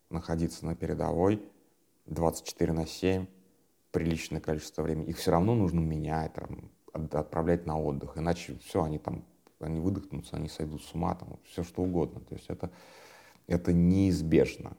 находиться 0.10 0.66
на 0.66 0.75
передовой 0.75 1.42
24 2.06 2.74
на 2.74 2.86
7, 2.86 3.25
приличное 3.92 4.39
количество 4.39 4.84
времени. 4.84 5.08
Их 5.08 5.18
все 5.18 5.32
равно 5.32 5.56
нужно 5.56 5.80
менять, 5.80 6.34
там, 6.34 6.72
отправлять 6.94 7.66
на 7.66 7.80
отдых, 7.80 8.18
иначе 8.18 8.58
все, 8.63 8.84
они 8.84 8.98
там 8.98 9.25
они 9.60 9.80
выдохнутся, 9.80 10.38
они 10.38 10.50
сойдут 10.50 10.84
с 10.84 10.94
ума, 10.94 11.16
там, 11.16 11.39
все 11.46 11.63
что 11.63 11.82
угодно. 11.82 12.22
То 12.22 12.36
есть 12.36 12.46
это, 12.50 12.72
это 13.48 13.74
неизбежно. 13.74 14.77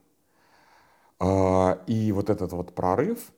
А, 1.19 1.83
и 1.87 2.13
вот 2.13 2.31
этот 2.31 2.53
вот 2.53 2.75
прорыв, 2.75 3.33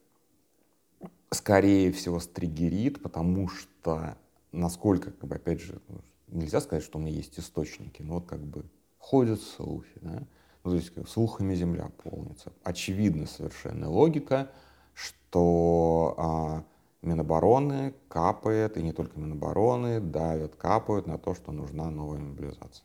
скорее 1.30 1.92
всего, 1.92 2.20
стригерит, 2.20 3.02
потому 3.02 3.48
что, 3.48 4.16
насколько, 4.52 5.10
как 5.10 5.28
бы, 5.28 5.34
опять 5.36 5.60
же, 5.60 5.80
нельзя 6.28 6.60
сказать, 6.60 6.84
что 6.84 6.98
у 6.98 7.00
меня 7.00 7.12
есть 7.12 7.38
источники, 7.38 8.02
но 8.02 8.14
вот 8.14 8.26
как 8.26 8.40
бы 8.40 8.64
ходят 8.98 9.40
слухи, 9.40 9.98
да? 10.00 10.22
ну, 10.64 10.70
то 10.70 10.76
есть 10.76 10.92
слухами 11.08 11.54
земля 11.54 11.90
полнится. 12.02 12.52
Очевидна 12.62 13.26
совершенно 13.26 13.88
логика, 13.88 14.50
что 14.94 16.14
а, 16.18 16.64
Минобороны 17.02 17.94
капает, 18.08 18.76
и 18.76 18.82
не 18.82 18.92
только 18.92 19.18
Минобороны, 19.18 20.00
давят, 20.00 20.56
капают 20.56 21.06
на 21.06 21.18
то, 21.18 21.34
что 21.34 21.52
нужна 21.52 21.90
новая 21.90 22.20
мобилизация. 22.20 22.84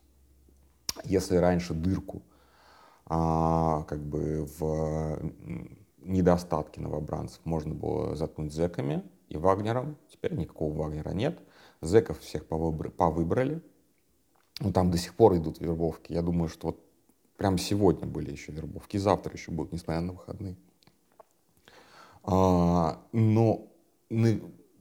Если 1.04 1.36
раньше 1.36 1.74
дырку 1.74 2.22
а, 3.06 3.84
как 3.84 4.02
бы 4.02 4.48
в 4.58 5.20
недостатке 6.00 6.80
новобранцев 6.80 7.42
можно 7.44 7.74
было 7.74 8.16
заткнуть 8.16 8.54
зэками 8.54 9.04
и 9.28 9.38
Вагнером, 9.38 9.98
теперь 10.10 10.34
никакого 10.36 10.74
Вагнера 10.78 11.10
нет. 11.10 11.40
Зэков 11.86 12.20
всех 12.20 12.46
повыбрали. 12.48 13.62
Ну, 14.60 14.72
там 14.72 14.92
до 14.92 14.98
сих 14.98 15.16
пор 15.16 15.36
идут 15.38 15.60
вербовки. 15.60 16.14
Я 16.14 16.22
думаю, 16.22 16.50
что 16.50 16.68
вот 16.68 16.80
прямо 17.38 17.58
сегодня 17.58 18.08
были 18.08 18.32
еще 18.32 18.52
вербовки, 18.52 18.98
завтра 18.98 19.34
еще 19.34 19.52
будут, 19.52 19.74
несмотря 19.74 20.02
на 20.02 20.14
выходные. 20.14 20.56
А, 22.24 23.02
но 23.12 23.68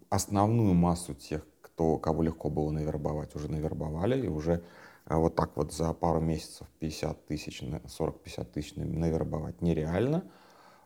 основную 0.08 0.75
массу 0.75 1.14
тех, 1.14 1.46
кто, 1.61 1.99
кого 1.99 2.23
легко 2.23 2.50
было 2.50 2.70
навербовать, 2.70 3.34
уже 3.34 3.50
навербовали, 3.50 4.25
и 4.25 4.28
уже 4.28 4.62
а, 5.06 5.18
вот 5.18 5.34
так 5.34 5.56
вот 5.56 5.73
за 5.73 5.92
пару 5.92 6.20
месяцев 6.20 6.66
50 6.78 7.26
тысяч, 7.26 7.62
40-50 7.62 8.44
тысяч 8.44 8.76
навербовать 8.76 9.61
нереально. 9.61 10.25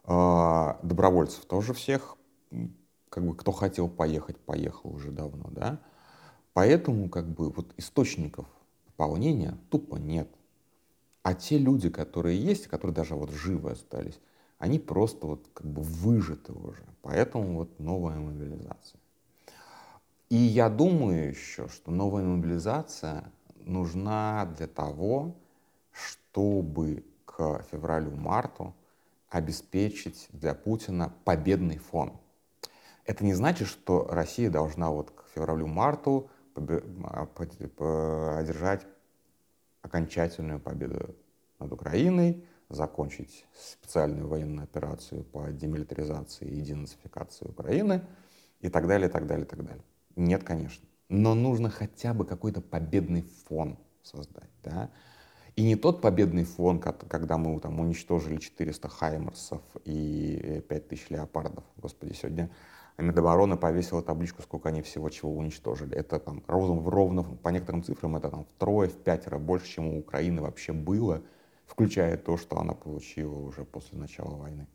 А, 0.04 0.80
добровольцев 0.82 1.44
тоже 1.44 1.74
всех, 1.74 2.16
как 3.10 3.26
бы 3.26 3.36
кто 3.36 3.52
хотел 3.52 3.88
поехать, 3.88 4.38
поехал 4.38 4.94
уже 4.94 5.10
давно, 5.10 5.48
да. 5.50 5.80
Поэтому 6.58 7.08
как 7.08 7.28
бы 7.28 7.50
вот 7.50 7.72
источников 7.76 8.44
пополнения 8.84 9.56
тупо 9.70 9.94
нет. 9.94 10.28
А 11.22 11.34
те 11.34 11.56
люди, 11.56 11.88
которые 11.88 12.36
есть, 12.36 12.66
которые 12.66 12.92
даже 12.92 13.14
вот 13.14 13.30
живы 13.30 13.70
остались, 13.70 14.18
они 14.58 14.80
просто 14.80 15.28
вот 15.28 15.46
как 15.54 15.68
бы 15.68 15.82
выжаты 15.82 16.52
уже. 16.52 16.82
Поэтому 17.02 17.58
вот 17.58 17.78
новая 17.78 18.18
мобилизация. 18.18 18.98
И 20.30 20.34
я 20.34 20.68
думаю 20.68 21.28
еще, 21.28 21.68
что 21.68 21.92
новая 21.92 22.24
мобилизация 22.24 23.30
нужна 23.60 24.52
для 24.56 24.66
того, 24.66 25.36
чтобы 25.92 27.04
к 27.24 27.62
февралю-марту 27.70 28.74
обеспечить 29.28 30.26
для 30.32 30.54
Путина 30.54 31.12
победный 31.22 31.78
фон. 31.78 32.14
Это 33.04 33.24
не 33.24 33.34
значит, 33.34 33.68
что 33.68 34.08
Россия 34.10 34.50
должна 34.50 34.90
вот 34.90 35.12
к 35.12 35.24
февралю-марту 35.36 36.28
одержать 38.38 38.86
окончательную 39.82 40.60
победу 40.60 41.14
над 41.58 41.72
Украиной, 41.72 42.44
закончить 42.68 43.46
специальную 43.54 44.28
военную 44.28 44.64
операцию 44.64 45.24
по 45.24 45.48
демилитаризации 45.50 46.46
и 46.46 46.60
денацификации 46.60 47.46
Украины 47.46 48.02
и 48.60 48.68
так 48.68 48.86
далее, 48.86 49.08
и 49.08 49.12
так 49.12 49.26
далее, 49.26 49.46
и 49.46 49.48
так 49.48 49.64
далее. 49.64 49.84
Нет, 50.16 50.44
конечно. 50.44 50.86
Но 51.08 51.34
нужно 51.34 51.70
хотя 51.70 52.12
бы 52.12 52.26
какой-то 52.26 52.60
победный 52.60 53.22
фон 53.22 53.78
создать. 54.02 54.50
Да? 54.62 54.90
И 55.56 55.62
не 55.64 55.76
тот 55.76 56.02
победный 56.02 56.44
фон, 56.44 56.80
когда 56.80 57.38
мы 57.38 57.58
там 57.60 57.80
уничтожили 57.80 58.36
400 58.36 58.88
хаймерсов 58.88 59.62
и 59.84 60.62
5000 60.68 61.10
леопардов. 61.10 61.64
Господи, 61.76 62.12
сегодня 62.12 62.50
Минобороны 62.98 63.56
повесила 63.56 64.02
табличку, 64.02 64.42
сколько 64.42 64.70
они 64.70 64.82
всего 64.82 65.08
чего 65.08 65.32
уничтожили. 65.32 65.94
Это 65.94 66.18
там 66.18 66.42
ровно, 66.48 66.90
ровно 66.90 67.22
по 67.22 67.48
некоторым 67.50 67.84
цифрам 67.84 68.16
это 68.16 68.28
там 68.28 68.44
втрое, 68.44 68.88
в 68.88 68.96
пятеро 68.96 69.38
больше, 69.38 69.68
чем 69.68 69.86
у 69.86 69.98
Украины 70.00 70.42
вообще 70.42 70.72
было, 70.72 71.22
включая 71.64 72.16
то, 72.16 72.36
что 72.36 72.58
она 72.58 72.74
получила 72.74 73.38
уже 73.38 73.64
после 73.64 73.98
начала 73.98 74.34
войны. 74.34 74.66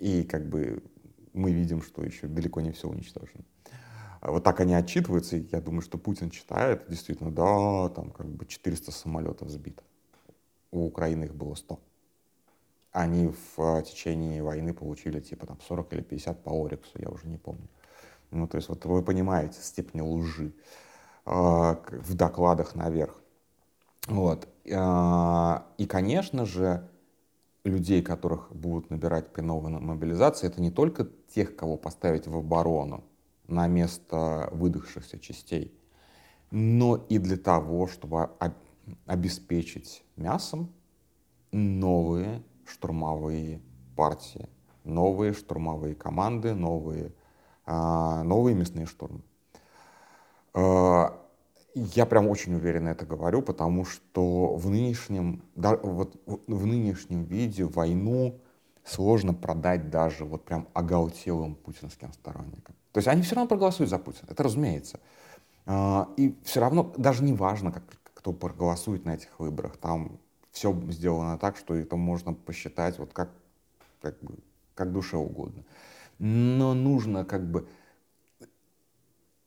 И 0.00 0.24
как 0.24 0.48
бы 0.48 0.82
мы 1.32 1.52
видим, 1.52 1.82
что 1.82 2.02
еще 2.02 2.26
далеко 2.26 2.60
не 2.60 2.72
все 2.72 2.88
уничтожено. 2.88 3.44
А 4.20 4.32
вот 4.32 4.42
так 4.42 4.58
они 4.58 4.74
отчитываются, 4.74 5.36
и 5.36 5.46
я 5.52 5.60
думаю, 5.60 5.82
что 5.82 5.98
Путин 5.98 6.30
читает, 6.30 6.86
действительно, 6.88 7.30
да, 7.30 7.88
там 7.90 8.10
как 8.10 8.26
бы 8.26 8.44
400 8.44 8.90
самолетов 8.90 9.48
сбито. 9.48 9.84
У 10.72 10.84
Украины 10.84 11.24
их 11.24 11.34
было 11.34 11.54
100 11.54 11.78
они 12.92 13.28
в 13.28 13.58
э, 13.58 13.82
течение 13.82 14.42
войны 14.42 14.74
получили 14.74 15.20
типа 15.20 15.46
там 15.46 15.58
40 15.66 15.92
или 15.94 16.02
50 16.02 16.42
по 16.42 16.64
Ориксу, 16.64 16.92
я 16.98 17.08
уже 17.08 17.26
не 17.26 17.38
помню. 17.38 17.68
Ну, 18.30 18.46
то 18.46 18.56
есть 18.56 18.68
вот 18.68 18.84
вы 18.84 19.02
понимаете 19.02 19.60
степень 19.60 20.02
лжи 20.02 20.52
э, 21.26 21.30
в 21.30 22.14
докладах 22.14 22.74
наверх. 22.74 23.20
Вот. 24.08 24.46
Э, 24.64 25.60
и, 25.78 25.86
конечно 25.86 26.44
же, 26.44 26.88
людей, 27.64 28.02
которых 28.02 28.54
будут 28.54 28.90
набирать 28.90 29.32
при 29.32 29.42
новой 29.42 29.70
мобилизации, 29.70 30.46
это 30.46 30.60
не 30.60 30.70
только 30.70 31.08
тех, 31.34 31.56
кого 31.56 31.76
поставить 31.76 32.26
в 32.26 32.36
оборону 32.36 33.04
на 33.46 33.66
место 33.68 34.48
выдохшихся 34.52 35.18
частей, 35.18 35.74
но 36.50 36.96
и 37.08 37.18
для 37.18 37.36
того, 37.36 37.86
чтобы 37.86 38.30
обеспечить 39.06 40.02
мясом 40.16 40.72
новые 41.52 42.42
штурмовые 42.66 43.60
партии, 43.96 44.48
новые 44.84 45.32
штурмовые 45.32 45.94
команды, 45.94 46.54
новые, 46.54 47.12
а, 47.66 48.22
новые 48.22 48.54
мясные 48.54 48.86
штурмы. 48.86 49.22
А, 50.54 51.18
я 51.74 52.06
прям 52.06 52.28
очень 52.28 52.54
уверенно 52.54 52.90
это 52.90 53.06
говорю, 53.06 53.42
потому 53.42 53.84
что 53.84 54.54
в 54.54 54.68
нынешнем, 54.68 55.42
да, 55.54 55.76
вот, 55.76 56.20
в 56.26 56.66
нынешнем 56.66 57.24
виде 57.24 57.64
войну 57.64 58.40
сложно 58.84 59.32
продать 59.32 59.90
даже 59.90 60.24
вот 60.24 60.44
прям 60.44 60.68
оголтелым 60.74 61.54
путинским 61.54 62.12
сторонникам. 62.12 62.74
То 62.92 62.98
есть 62.98 63.08
они 63.08 63.22
все 63.22 63.36
равно 63.36 63.48
проголосуют 63.48 63.90
за 63.90 63.98
Путина, 63.98 64.28
это 64.30 64.42
разумеется. 64.42 65.00
А, 65.64 66.08
и 66.16 66.36
все 66.44 66.60
равно 66.60 66.92
даже 66.96 67.22
не 67.22 67.32
важно, 67.32 67.72
как, 67.72 67.84
кто 68.14 68.32
проголосует 68.32 69.04
на 69.04 69.14
этих 69.14 69.38
выборах. 69.38 69.76
Там 69.76 70.18
все 70.52 70.78
сделано 70.90 71.38
так, 71.38 71.56
что 71.56 71.74
это 71.74 71.96
можно 71.96 72.34
посчитать 72.34 72.98
вот 72.98 73.12
как, 73.12 73.30
как, 74.00 74.18
бы, 74.20 74.36
как 74.74 74.92
душе 74.92 75.16
угодно. 75.16 75.64
Но 76.18 76.74
нужно 76.74 77.24
как 77.24 77.50
бы 77.50 77.66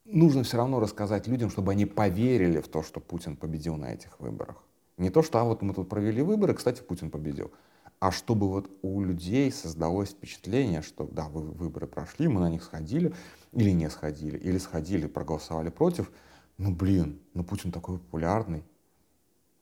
нужно 0.05 0.43
все 0.43 0.57
равно 0.57 0.79
рассказать 0.79 1.27
людям, 1.27 1.49
чтобы 1.49 1.71
они 1.71 1.85
поверили 1.85 2.59
в 2.59 2.67
то, 2.67 2.83
что 2.83 2.99
Путин 2.99 3.35
победил 3.35 3.75
на 3.75 3.93
этих 3.93 4.19
выборах. 4.19 4.63
Не 4.97 5.09
то, 5.09 5.21
что 5.23 5.39
а 5.39 5.43
вот 5.43 5.61
мы 5.61 5.73
тут 5.73 5.89
провели 5.89 6.21
выборы, 6.21 6.53
кстати, 6.53 6.81
Путин 6.81 7.11
победил, 7.11 7.51
а 7.99 8.11
чтобы 8.11 8.47
вот 8.47 8.69
у 8.81 9.01
людей 9.01 9.51
создалось 9.51 10.09
впечатление, 10.09 10.81
что 10.81 11.05
да, 11.05 11.27
вы 11.27 11.41
выборы 11.41 11.87
прошли, 11.87 12.27
мы 12.27 12.39
на 12.39 12.49
них 12.49 12.63
сходили 12.63 13.13
или 13.51 13.71
не 13.71 13.89
сходили, 13.89 14.37
или 14.37 14.57
сходили, 14.57 15.07
проголосовали 15.07 15.69
против, 15.69 16.11
ну 16.57 16.73
блин, 16.73 17.19
ну 17.33 17.43
Путин 17.43 17.71
такой 17.71 17.97
популярный, 17.97 18.63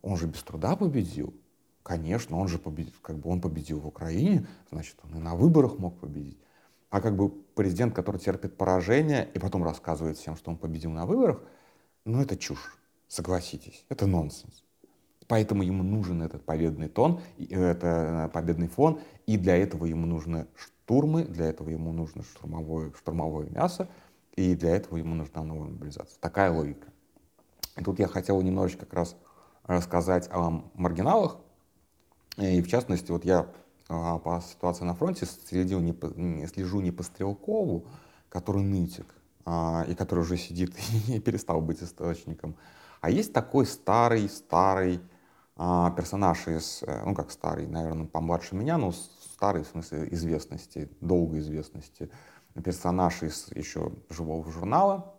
он 0.03 0.17
же 0.17 0.27
без 0.27 0.43
труда 0.43 0.75
победил. 0.75 1.33
Конечно, 1.81 2.37
он 2.37 2.47
же 2.47 2.59
победил, 2.59 2.93
как 3.01 3.17
бы 3.17 3.29
он 3.29 3.41
победил 3.41 3.79
в 3.79 3.87
Украине, 3.87 4.45
значит, 4.71 4.95
он 5.03 5.17
и 5.17 5.19
на 5.19 5.35
выборах 5.35 5.79
мог 5.79 5.97
победить. 5.99 6.37
А 6.91 7.01
как 7.01 7.15
бы 7.15 7.29
президент, 7.29 7.95
который 7.95 8.19
терпит 8.19 8.55
поражение 8.55 9.27
и 9.33 9.39
потом 9.39 9.63
рассказывает 9.63 10.17
всем, 10.17 10.37
что 10.37 10.51
он 10.51 10.57
победил 10.57 10.91
на 10.91 11.05
выборах, 11.05 11.41
ну 12.05 12.21
это 12.21 12.37
чушь, 12.37 12.77
согласитесь, 13.07 13.85
это 13.89 14.05
нонсенс. 14.05 14.63
Поэтому 15.27 15.63
ему 15.63 15.83
нужен 15.83 16.21
этот 16.21 16.45
победный 16.45 16.89
тон, 16.89 17.21
это 17.49 18.27
э, 18.27 18.29
победный 18.29 18.67
фон, 18.67 18.99
и 19.25 19.37
для 19.37 19.57
этого 19.57 19.85
ему 19.85 20.05
нужны 20.05 20.47
штурмы, 20.55 21.23
для 21.23 21.47
этого 21.47 21.69
ему 21.69 21.91
нужно 21.93 22.23
штурмовое, 22.23 22.91
штурмовое 22.93 23.49
мясо, 23.49 23.89
и 24.35 24.55
для 24.55 24.75
этого 24.75 24.97
ему 24.97 25.15
нужна 25.15 25.43
новая 25.43 25.69
мобилизация. 25.69 26.17
Такая 26.19 26.51
логика. 26.51 26.87
И 27.77 27.83
тут 27.83 27.99
я 27.99 28.07
хотел 28.07 28.41
немножечко 28.41 28.85
как 28.85 28.93
раз 28.93 29.15
рассказать 29.65 30.29
о 30.31 30.63
маргиналах. 30.73 31.37
И 32.37 32.61
в 32.61 32.67
частности, 32.67 33.11
вот 33.11 33.25
я 33.25 33.47
а, 33.89 34.17
по 34.19 34.41
ситуации 34.41 34.85
на 34.85 34.95
фронте 34.95 35.25
следил 35.25 35.79
не 35.79 35.93
по, 35.93 36.09
слежу 36.47 36.81
не 36.81 36.91
по 36.91 37.03
Стрелкову, 37.03 37.85
который 38.29 38.63
нытик, 38.63 39.05
а, 39.45 39.85
и 39.87 39.93
который 39.95 40.21
уже 40.21 40.37
сидит 40.37 40.73
и 41.07 41.19
перестал 41.19 41.61
быть 41.61 41.83
источником, 41.83 42.55
а 43.01 43.09
есть 43.09 43.33
такой 43.33 43.65
старый-старый 43.65 45.01
а, 45.55 45.91
персонаж 45.91 46.47
из, 46.47 46.81
э, 46.83 47.03
ну 47.05 47.13
как 47.13 47.29
старый, 47.29 47.67
наверное, 47.67 48.07
помладше 48.07 48.55
меня, 48.55 48.77
но 48.77 48.91
старый 48.91 49.63
в 49.63 49.67
смысле 49.67 50.07
известности, 50.11 50.89
долгой 51.01 51.39
известности, 51.39 52.09
персонаж 52.63 53.21
из 53.21 53.51
еще 53.51 53.91
живого 54.09 54.49
журнала. 54.51 55.13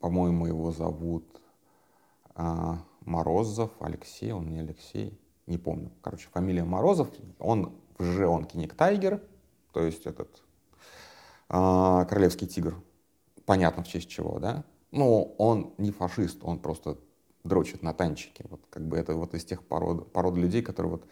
По-моему, 0.00 0.46
его 0.46 0.72
зовут 0.72 1.39
Морозов, 3.04 3.70
Алексей, 3.80 4.32
он 4.32 4.50
не 4.50 4.60
Алексей, 4.60 5.18
не 5.46 5.58
помню. 5.58 5.90
Короче, 6.02 6.28
фамилия 6.32 6.64
Морозов, 6.64 7.08
он 7.38 7.72
же 7.98 8.26
он 8.26 8.44
Киник 8.44 8.74
Тайгер, 8.74 9.22
то 9.72 9.82
есть 9.82 10.06
этот 10.06 10.42
а, 11.48 12.04
королевский 12.04 12.46
тигр. 12.46 12.80
Понятно, 13.46 13.82
в 13.82 13.88
честь 13.88 14.08
чего, 14.08 14.38
да? 14.38 14.64
Но 14.90 15.24
он 15.38 15.74
не 15.78 15.90
фашист, 15.90 16.38
он 16.42 16.58
просто 16.58 16.98
дрочит 17.44 17.82
на 17.82 17.92
танчике. 17.92 18.44
Вот 18.48 18.60
как 18.70 18.86
бы 18.86 18.96
это 18.96 19.14
вот 19.14 19.34
из 19.34 19.44
тех 19.44 19.62
пород, 19.64 20.12
пород 20.12 20.36
людей, 20.36 20.62
которые 20.62 20.92
вот 20.92 21.04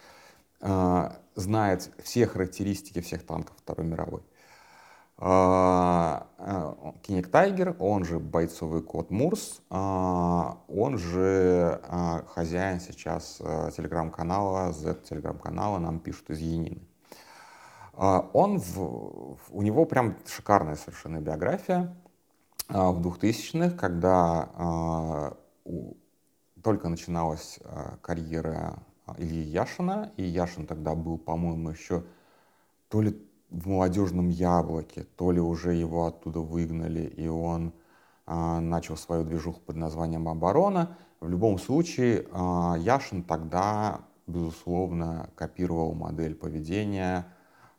а, 0.61 1.21
знают 1.35 1.91
все 2.03 2.27
характеристики 2.27 3.01
всех 3.01 3.25
танков 3.25 3.57
Второй 3.59 3.87
мировой. 3.87 4.23
А, 5.17 5.27
а, 5.27 5.78
Киник 7.09 7.31
Тайгер, 7.31 7.75
он 7.79 8.05
же 8.05 8.19
бойцовый 8.19 8.83
кот 8.83 9.11
Мурс, 9.11 9.63
а, 9.71 10.59
он 10.69 10.99
же 10.99 11.81
хозяин 12.35 12.81
сейчас 12.81 13.39
телеграм-канала, 13.75 14.73
Z-телеграм-канала, 14.73 15.79
нам 15.79 16.01
пишут 16.01 16.29
из 16.29 16.41
Янины. 16.41 16.83
Он 17.95 18.59
в, 18.59 19.39
у 19.49 19.63
него 19.63 19.87
прям 19.87 20.19
шикарная 20.27 20.77
совершенно 20.77 21.19
биография. 21.19 21.97
В 22.69 23.01
2000-х, 23.01 23.71
когда 23.79 25.33
только 26.63 26.91
начиналась 26.91 27.59
карьера 28.03 28.83
Ильи 29.17 29.45
Яшина, 29.45 30.13
и 30.19 30.25
Яшин 30.25 30.67
тогда 30.67 30.95
был, 30.95 31.17
по-моему, 31.17 31.71
еще 31.71 32.05
то 32.91 33.01
ли 33.01 33.19
в 33.51 33.67
молодежном 33.67 34.29
яблоке, 34.29 35.05
то 35.17 35.33
ли 35.33 35.41
уже 35.41 35.75
его 35.75 36.07
оттуда 36.07 36.41
выгнали, 36.41 37.03
и 37.17 37.29
он 37.29 37.73
а, 38.27 38.61
начал 38.61 38.97
свою 38.97 39.25
движуху 39.25 39.61
под 39.61 39.77
названием 39.77 40.29
«Оборона». 40.29 40.97
В 41.21 41.29
любом 41.29 41.59
случае, 41.59 42.27
а, 42.31 42.77
Яшин 42.79 43.23
тогда, 43.23 44.03
безусловно, 44.27 45.31
копировал 45.35 45.95
модель 45.95 46.35
поведения 46.35 47.27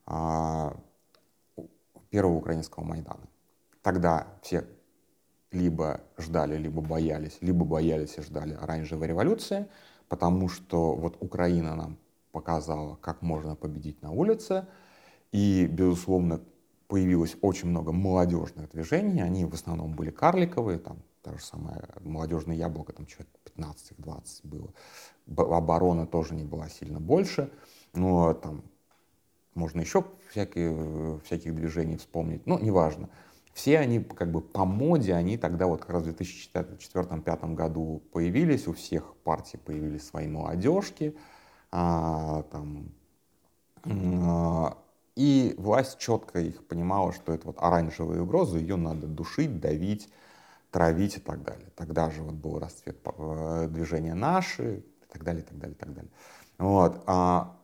а, 0.05 0.75
первого 2.10 2.38
украинского 2.38 2.84
Майдана. 2.84 3.27
Тогда 3.84 4.27
все 4.41 4.65
либо 5.51 6.01
ждали, 6.17 6.58
либо 6.58 6.82
боялись, 6.82 7.38
либо 7.41 7.63
боялись 7.63 8.17
и 8.17 8.21
ждали 8.21 8.53
оранжевой 8.53 9.08
революции, 9.08 9.67
потому 10.08 10.49
что 10.49 10.95
вот 10.95 11.17
Украина 11.19 11.75
нам 11.75 11.97
показала, 12.32 12.95
как 12.95 13.21
можно 13.21 13.55
победить 13.55 14.01
на 14.01 14.10
улице– 14.10 14.65
и, 15.31 15.67
безусловно, 15.67 16.41
появилось 16.87 17.37
очень 17.41 17.69
много 17.69 17.91
молодежных 17.91 18.69
движений. 18.71 19.21
Они 19.21 19.45
в 19.45 19.53
основном 19.53 19.93
были 19.93 20.09
карликовые, 20.09 20.79
там 20.79 21.03
та 21.21 21.33
же 21.33 21.43
самая 21.43 21.87
молодежное 22.01 22.55
яблоко, 22.55 22.93
там 22.93 23.05
человек 23.05 23.29
15-20 23.55 24.21
было. 24.43 24.73
Оборона 25.37 26.07
тоже 26.07 26.33
не 26.33 26.43
была 26.43 26.69
сильно 26.69 26.99
больше. 26.99 27.51
Но 27.93 28.33
там 28.33 28.63
можно 29.53 29.81
еще 29.81 30.05
всякие, 30.29 31.19
всяких 31.19 31.55
движений 31.55 31.97
вспомнить, 31.97 32.45
но 32.47 32.57
неважно. 32.59 33.09
Все 33.53 33.79
они 33.79 33.99
как 33.99 34.31
бы 34.31 34.41
по 34.41 34.63
моде, 34.63 35.13
они 35.13 35.37
тогда 35.37 35.67
вот 35.67 35.81
как 35.81 35.89
раз 35.89 36.03
в 36.03 36.09
2004-2005 36.09 37.55
году 37.55 38.01
появились, 38.11 38.67
у 38.67 38.73
всех 38.73 39.15
партий 39.17 39.57
появились 39.57 40.07
свои 40.07 40.27
молодежки, 40.27 41.15
а, 41.71 42.43
там, 42.43 42.91
а, 43.83 44.77
и 45.15 45.56
власть 45.58 45.98
четко 46.00 46.39
их 46.39 46.65
понимала, 46.67 47.13
что 47.13 47.34
это 47.34 47.48
вот 47.48 47.58
оранжевая 47.60 48.22
угроза, 48.22 48.58
ее 48.58 48.76
надо 48.76 49.08
душить, 49.08 49.60
давить, 49.60 50.10
травить 50.72 51.17
и 51.17 51.19
так 51.19 51.43
далее. 51.43 51.69
Тогда 51.76 52.10
же 52.10 52.24
вот 52.24 52.36
был 52.36 52.60
расцвет 52.60 52.98
э, 53.06 53.67
движения 53.69 54.13
«Наши» 54.13 54.78
и 54.78 55.06
так 55.12 55.24
далее, 55.24 55.43
и 55.43 55.45
так 55.45 55.58
далее, 55.58 55.76
и 55.76 55.80
так 55.80 55.93
далее. 55.93 56.12
Вот. 56.58 57.04
А 57.06 57.56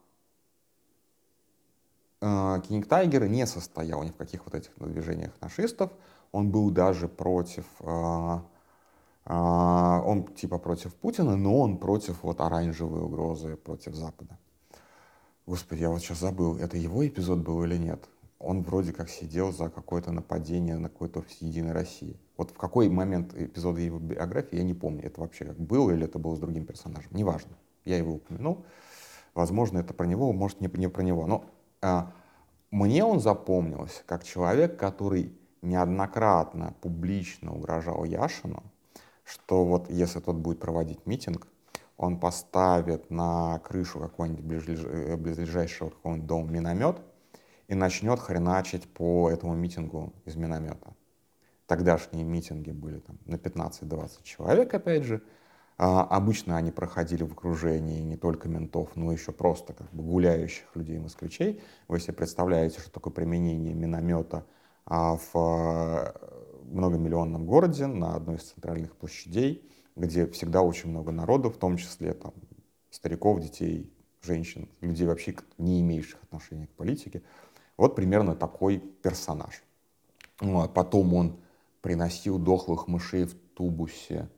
Кинг 2.26 2.88
Тайгер 2.88 3.28
не 3.28 3.46
состоял 3.46 4.02
ни 4.04 4.10
в 4.10 4.16
каких 4.16 4.46
вот 4.46 4.56
этих 4.56 4.72
движениях 4.78 5.34
нашистов. 5.42 5.92
Он 6.32 6.50
был 6.50 6.72
даже 6.72 7.08
против, 7.08 7.66
а, 7.82 8.44
а, 9.26 10.02
он 10.04 10.24
типа 10.34 10.58
против 10.58 10.96
Путина, 10.96 11.36
но 11.36 11.60
он 11.60 11.78
против 11.78 12.24
вот 12.24 12.42
оранжевой 12.42 13.02
угрозы 13.02 13.58
против 13.58 13.94
Запада. 13.94 14.40
Господи, 15.46 15.82
я 15.82 15.90
вот 15.90 16.02
сейчас 16.02 16.20
забыл, 16.20 16.58
это 16.58 16.76
его 16.78 17.08
эпизод 17.08 17.40
был 17.40 17.64
или 17.64 17.78
нет? 17.78 18.04
Он 18.40 18.64
вроде 18.64 18.94
как 18.94 19.10
сидел 19.10 19.52
за 19.52 19.70
какое-то 19.70 20.12
нападение 20.12 20.78
на 20.78 20.90
какой-то 20.90 21.22
в 21.22 21.30
Единой 21.40 21.72
России. 21.72 22.20
Вот 22.36 22.52
в 22.52 22.58
какой 22.58 22.90
момент 22.90 23.34
эпизода 23.36 23.80
его 23.80 24.00
биографии, 24.00 24.58
я 24.58 24.64
не 24.64 24.74
помню, 24.74 25.06
это 25.06 25.22
вообще 25.22 25.46
как 25.46 25.60
было 25.60 25.92
или 25.92 26.06
это 26.06 26.18
было 26.18 26.36
с 26.36 26.40
другим 26.40 26.66
персонажем. 26.66 27.12
Неважно, 27.12 27.56
я 27.86 27.98
его 27.98 28.16
упомянул. 28.16 28.66
Возможно, 29.36 29.78
это 29.78 29.94
про 29.94 30.08
него, 30.08 30.34
может, 30.34 30.62
не, 30.62 30.70
не 30.74 30.88
про 30.88 31.04
него. 31.04 31.28
Но 31.28 31.46
а, 31.82 32.12
мне 32.72 33.04
он 33.04 33.20
запомнился 33.20 34.02
как 34.06 34.24
человек, 34.24 34.78
который 34.78 35.32
неоднократно 35.62 36.74
публично 36.82 37.54
угрожал 37.54 38.04
Яшину, 38.04 38.64
что 39.24 39.64
вот 39.64 39.90
если 39.90 40.20
тот 40.20 40.38
будет 40.38 40.60
проводить 40.60 41.06
митинг, 41.06 41.48
он 41.98 42.20
поставит 42.20 43.10
на 43.10 43.60
крышу 43.60 44.00
какого-нибудь 44.00 44.64
э, 44.68 45.16
близлежащего 45.18 45.90
какого-нибудь 45.90 46.28
дома 46.28 46.52
миномет 46.52 46.98
и 47.68 47.76
начнет 47.76 48.20
хреначить 48.20 48.84
по 48.94 49.30
этому 49.30 49.56
митингу 49.56 50.14
из 50.26 50.36
миномета. 50.36 50.94
Тогдашние 51.68 52.24
митинги 52.24 52.72
были 52.72 53.00
там 53.00 53.18
на 53.26 53.36
15-20 53.36 54.24
человек, 54.24 54.74
опять 54.74 55.04
же, 55.04 55.24
а, 55.78 56.04
обычно 56.04 56.58
они 56.58 56.72
проходили 56.72 57.24
в 57.24 57.34
окружении 57.34 58.02
не 58.02 58.16
только 58.16 58.48
ментов, 58.48 58.96
но 58.96 59.12
еще 59.12 59.32
просто 59.32 59.74
как 59.74 59.92
бы 59.92 60.04
гуляющих 60.04 60.74
людей-москвичей. 60.76 61.62
Вы 61.88 62.00
себе 62.00 62.14
представляете, 62.14 62.80
что 62.80 62.92
такое 62.92 63.12
применение 63.12 63.74
миномета 63.74 64.46
а, 64.86 65.18
в 65.18 65.32
а, 65.36 66.14
многомиллионном 66.64 67.46
городе 67.46 67.88
на 67.88 68.16
одной 68.16 68.38
из 68.38 68.44
центральных 68.44 68.96
площадей, 68.96 69.70
где 69.96 70.28
всегда 70.28 70.62
очень 70.62 70.90
много 70.90 71.12
народу, 71.12 71.50
в 71.50 71.58
том 71.58 71.78
числе 71.78 72.14
там, 72.14 72.34
стариков, 72.90 73.40
детей, 73.40 73.92
женщин, 74.22 74.70
людей 74.82 75.08
вообще 75.08 75.36
не 75.58 75.82
имеющих 75.82 76.22
отношения 76.24 76.68
к 76.68 76.72
политике. 76.72 77.22
Вот 77.78 77.96
примерно 77.96 78.36
такой 78.36 78.80
персонаж. 78.80 79.64
Вот. 80.40 80.74
Потом 80.74 81.14
он 81.14 81.40
приносил 81.82 82.40
дохлых 82.40 82.88
мышей 82.88 83.26
в 83.26 83.36
тубусе 83.54 84.30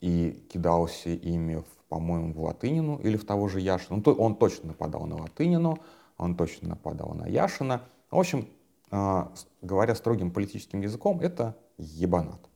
и 0.00 0.46
кидался 0.50 1.10
ими, 1.10 1.62
по-моему, 1.88 2.32
в 2.32 2.42
Латынину 2.42 2.98
или 2.98 3.16
в 3.16 3.24
того 3.24 3.48
же 3.48 3.60
Яшина. 3.60 4.02
Ну, 4.04 4.12
он 4.12 4.36
точно 4.36 4.68
нападал 4.68 5.06
на 5.06 5.16
Латынину, 5.16 5.78
он 6.16 6.36
точно 6.36 6.70
нападал 6.70 7.14
на 7.14 7.26
Яшина. 7.26 7.82
В 8.10 8.18
общем, 8.18 8.48
а, 8.90 9.32
говоря 9.62 9.94
строгим 9.94 10.30
политическим 10.30 10.80
языком, 10.80 11.20
это 11.20 11.56
ебанат. 11.76 12.49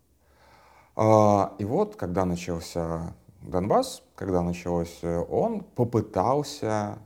А, 0.96 1.54
и 1.58 1.64
вот, 1.64 1.96
когда 1.96 2.24
начался 2.24 3.14
Донбасс, 3.42 4.02
когда 4.14 4.42
началось, 4.42 5.00
он 5.02 5.60
попытался, 5.60 6.98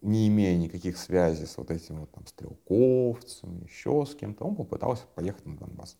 не 0.00 0.28
имея 0.28 0.56
никаких 0.56 0.96
связей 0.96 1.46
с 1.46 1.56
вот 1.58 1.70
этими 1.70 1.98
вот 1.98 2.10
там 2.10 2.26
стрелковцами, 2.26 3.64
еще 3.64 4.06
с 4.06 4.14
кем-то, 4.14 4.44
он 4.44 4.56
попытался 4.56 5.04
поехать 5.14 5.44
на 5.46 5.56
Донбасс. 5.56 5.96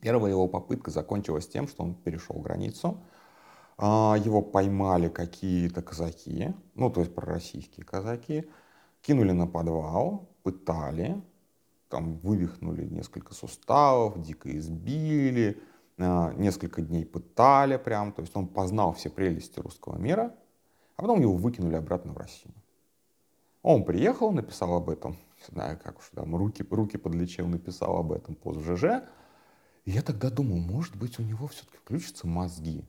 Первая 0.00 0.32
его 0.32 0.48
попытка 0.48 0.90
закончилась 0.90 1.48
тем, 1.48 1.68
что 1.68 1.84
он 1.84 1.94
перешел 1.94 2.36
границу, 2.36 3.00
а, 3.78 4.16
его 4.22 4.42
поймали 4.42 5.08
какие-то 5.08 5.82
казаки, 5.82 6.54
ну, 6.74 6.90
то 6.90 7.00
есть 7.00 7.14
пророссийские 7.14 7.86
казаки, 7.86 8.44
кинули 9.00 9.32
на 9.32 9.46
подвал, 9.46 10.28
пытали, 10.42 11.22
там 11.88 12.16
вывихнули 12.18 12.84
несколько 12.84 13.32
суставов, 13.32 14.20
дико 14.20 14.54
избили, 14.56 15.62
несколько 15.98 16.82
дней 16.82 17.04
пытали 17.04 17.76
прям, 17.76 18.12
то 18.12 18.22
есть 18.22 18.36
он 18.36 18.46
познал 18.46 18.92
все 18.92 19.08
прелести 19.10 19.60
русского 19.60 19.96
мира, 19.96 20.34
а 20.96 21.02
потом 21.02 21.20
его 21.20 21.34
выкинули 21.34 21.76
обратно 21.76 22.12
в 22.12 22.18
Россию. 22.18 22.54
Он 23.62 23.84
приехал, 23.84 24.30
написал 24.30 24.74
об 24.74 24.90
этом, 24.90 25.12
не 25.48 25.54
знаю, 25.54 25.80
как 25.82 25.98
уж 25.98 26.10
там, 26.14 26.36
руки, 26.36 26.64
руки 26.70 26.96
подлечил, 26.96 27.46
написал 27.46 27.96
об 27.96 28.12
этом 28.12 28.34
пост 28.34 28.60
ЖЖ, 28.60 29.02
и 29.84 29.90
я 29.92 30.02
тогда 30.02 30.30
думал, 30.30 30.58
может 30.58 30.96
быть, 30.96 31.18
у 31.18 31.22
него 31.22 31.46
все-таки 31.46 31.76
включатся 31.78 32.26
мозги. 32.26 32.84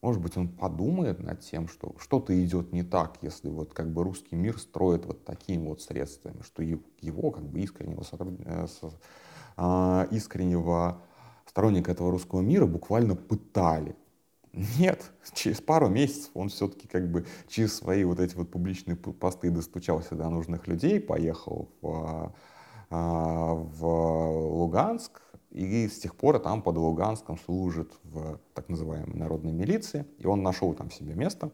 Может 0.00 0.22
быть, 0.22 0.36
он 0.36 0.48
подумает 0.48 1.18
над 1.18 1.40
тем, 1.40 1.66
что 1.66 1.94
что-то 1.98 2.32
идет 2.44 2.72
не 2.72 2.84
так, 2.84 3.18
если 3.22 3.48
вот 3.48 3.72
как 3.72 3.92
бы 3.92 4.04
русский 4.04 4.36
мир 4.36 4.58
строит 4.58 5.06
вот 5.06 5.24
такими 5.24 5.66
вот 5.66 5.82
средствами, 5.82 6.42
что 6.42 6.62
его 6.62 7.30
как 7.32 7.44
бы 7.44 7.60
искреннего, 7.60 8.04
э, 8.12 8.66
а, 9.56 10.06
искреннего 10.12 11.02
сторонника 11.48 11.92
этого 11.92 12.10
русского 12.10 12.40
мира 12.40 12.66
буквально 12.66 13.16
пытали. 13.16 13.96
Нет, 14.52 15.10
через 15.34 15.60
пару 15.60 15.88
месяцев 15.88 16.30
он 16.34 16.48
все-таки 16.48 16.86
как 16.88 17.10
бы 17.10 17.26
через 17.48 17.76
свои 17.76 18.04
вот 18.04 18.20
эти 18.20 18.34
вот 18.34 18.50
публичные 18.50 18.96
посты 18.96 19.50
достучался 19.50 20.14
до 20.14 20.28
нужных 20.28 20.66
людей, 20.66 21.00
поехал 21.00 21.68
в, 21.80 22.34
а, 22.90 23.54
в 23.54 23.84
Луганск, 24.58 25.22
и 25.50 25.88
с 25.88 25.98
тех 25.98 26.14
пор 26.14 26.38
там 26.38 26.62
под 26.62 26.76
Луганском 26.76 27.38
служит 27.38 27.90
в 28.04 28.38
так 28.54 28.68
называемой 28.68 29.16
народной 29.16 29.52
милиции. 29.52 30.04
И 30.18 30.26
он 30.26 30.42
нашел 30.42 30.74
там 30.74 30.90
себе 30.90 31.14
место, 31.14 31.50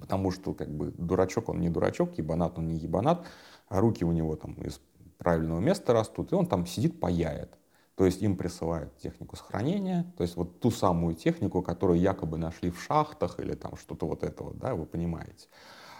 потому 0.00 0.32
что 0.32 0.52
как 0.52 0.68
бы 0.68 0.90
дурачок 0.90 1.48
он 1.48 1.60
не 1.60 1.70
дурачок, 1.70 2.18
ебанат 2.18 2.58
он 2.58 2.66
не 2.68 2.76
ебанат, 2.76 3.24
руки 3.68 4.04
у 4.04 4.10
него 4.10 4.34
там 4.34 4.54
из 4.54 4.80
правильного 5.18 5.60
места 5.60 5.92
растут, 5.92 6.32
и 6.32 6.34
он 6.34 6.46
там 6.46 6.66
сидит, 6.66 6.98
паяет. 6.98 7.56
То 7.96 8.06
есть 8.06 8.22
им 8.22 8.36
присылают 8.36 8.96
технику 8.98 9.36
сохранения, 9.36 10.12
то 10.16 10.24
есть 10.24 10.36
вот 10.36 10.58
ту 10.60 10.70
самую 10.70 11.14
технику, 11.14 11.62
которую 11.62 12.00
якобы 12.00 12.38
нашли 12.38 12.70
в 12.70 12.80
шахтах 12.82 13.38
или 13.38 13.54
там 13.54 13.76
что-то 13.76 14.06
вот 14.06 14.24
этого, 14.24 14.52
да, 14.54 14.74
вы 14.74 14.84
понимаете. 14.84 15.46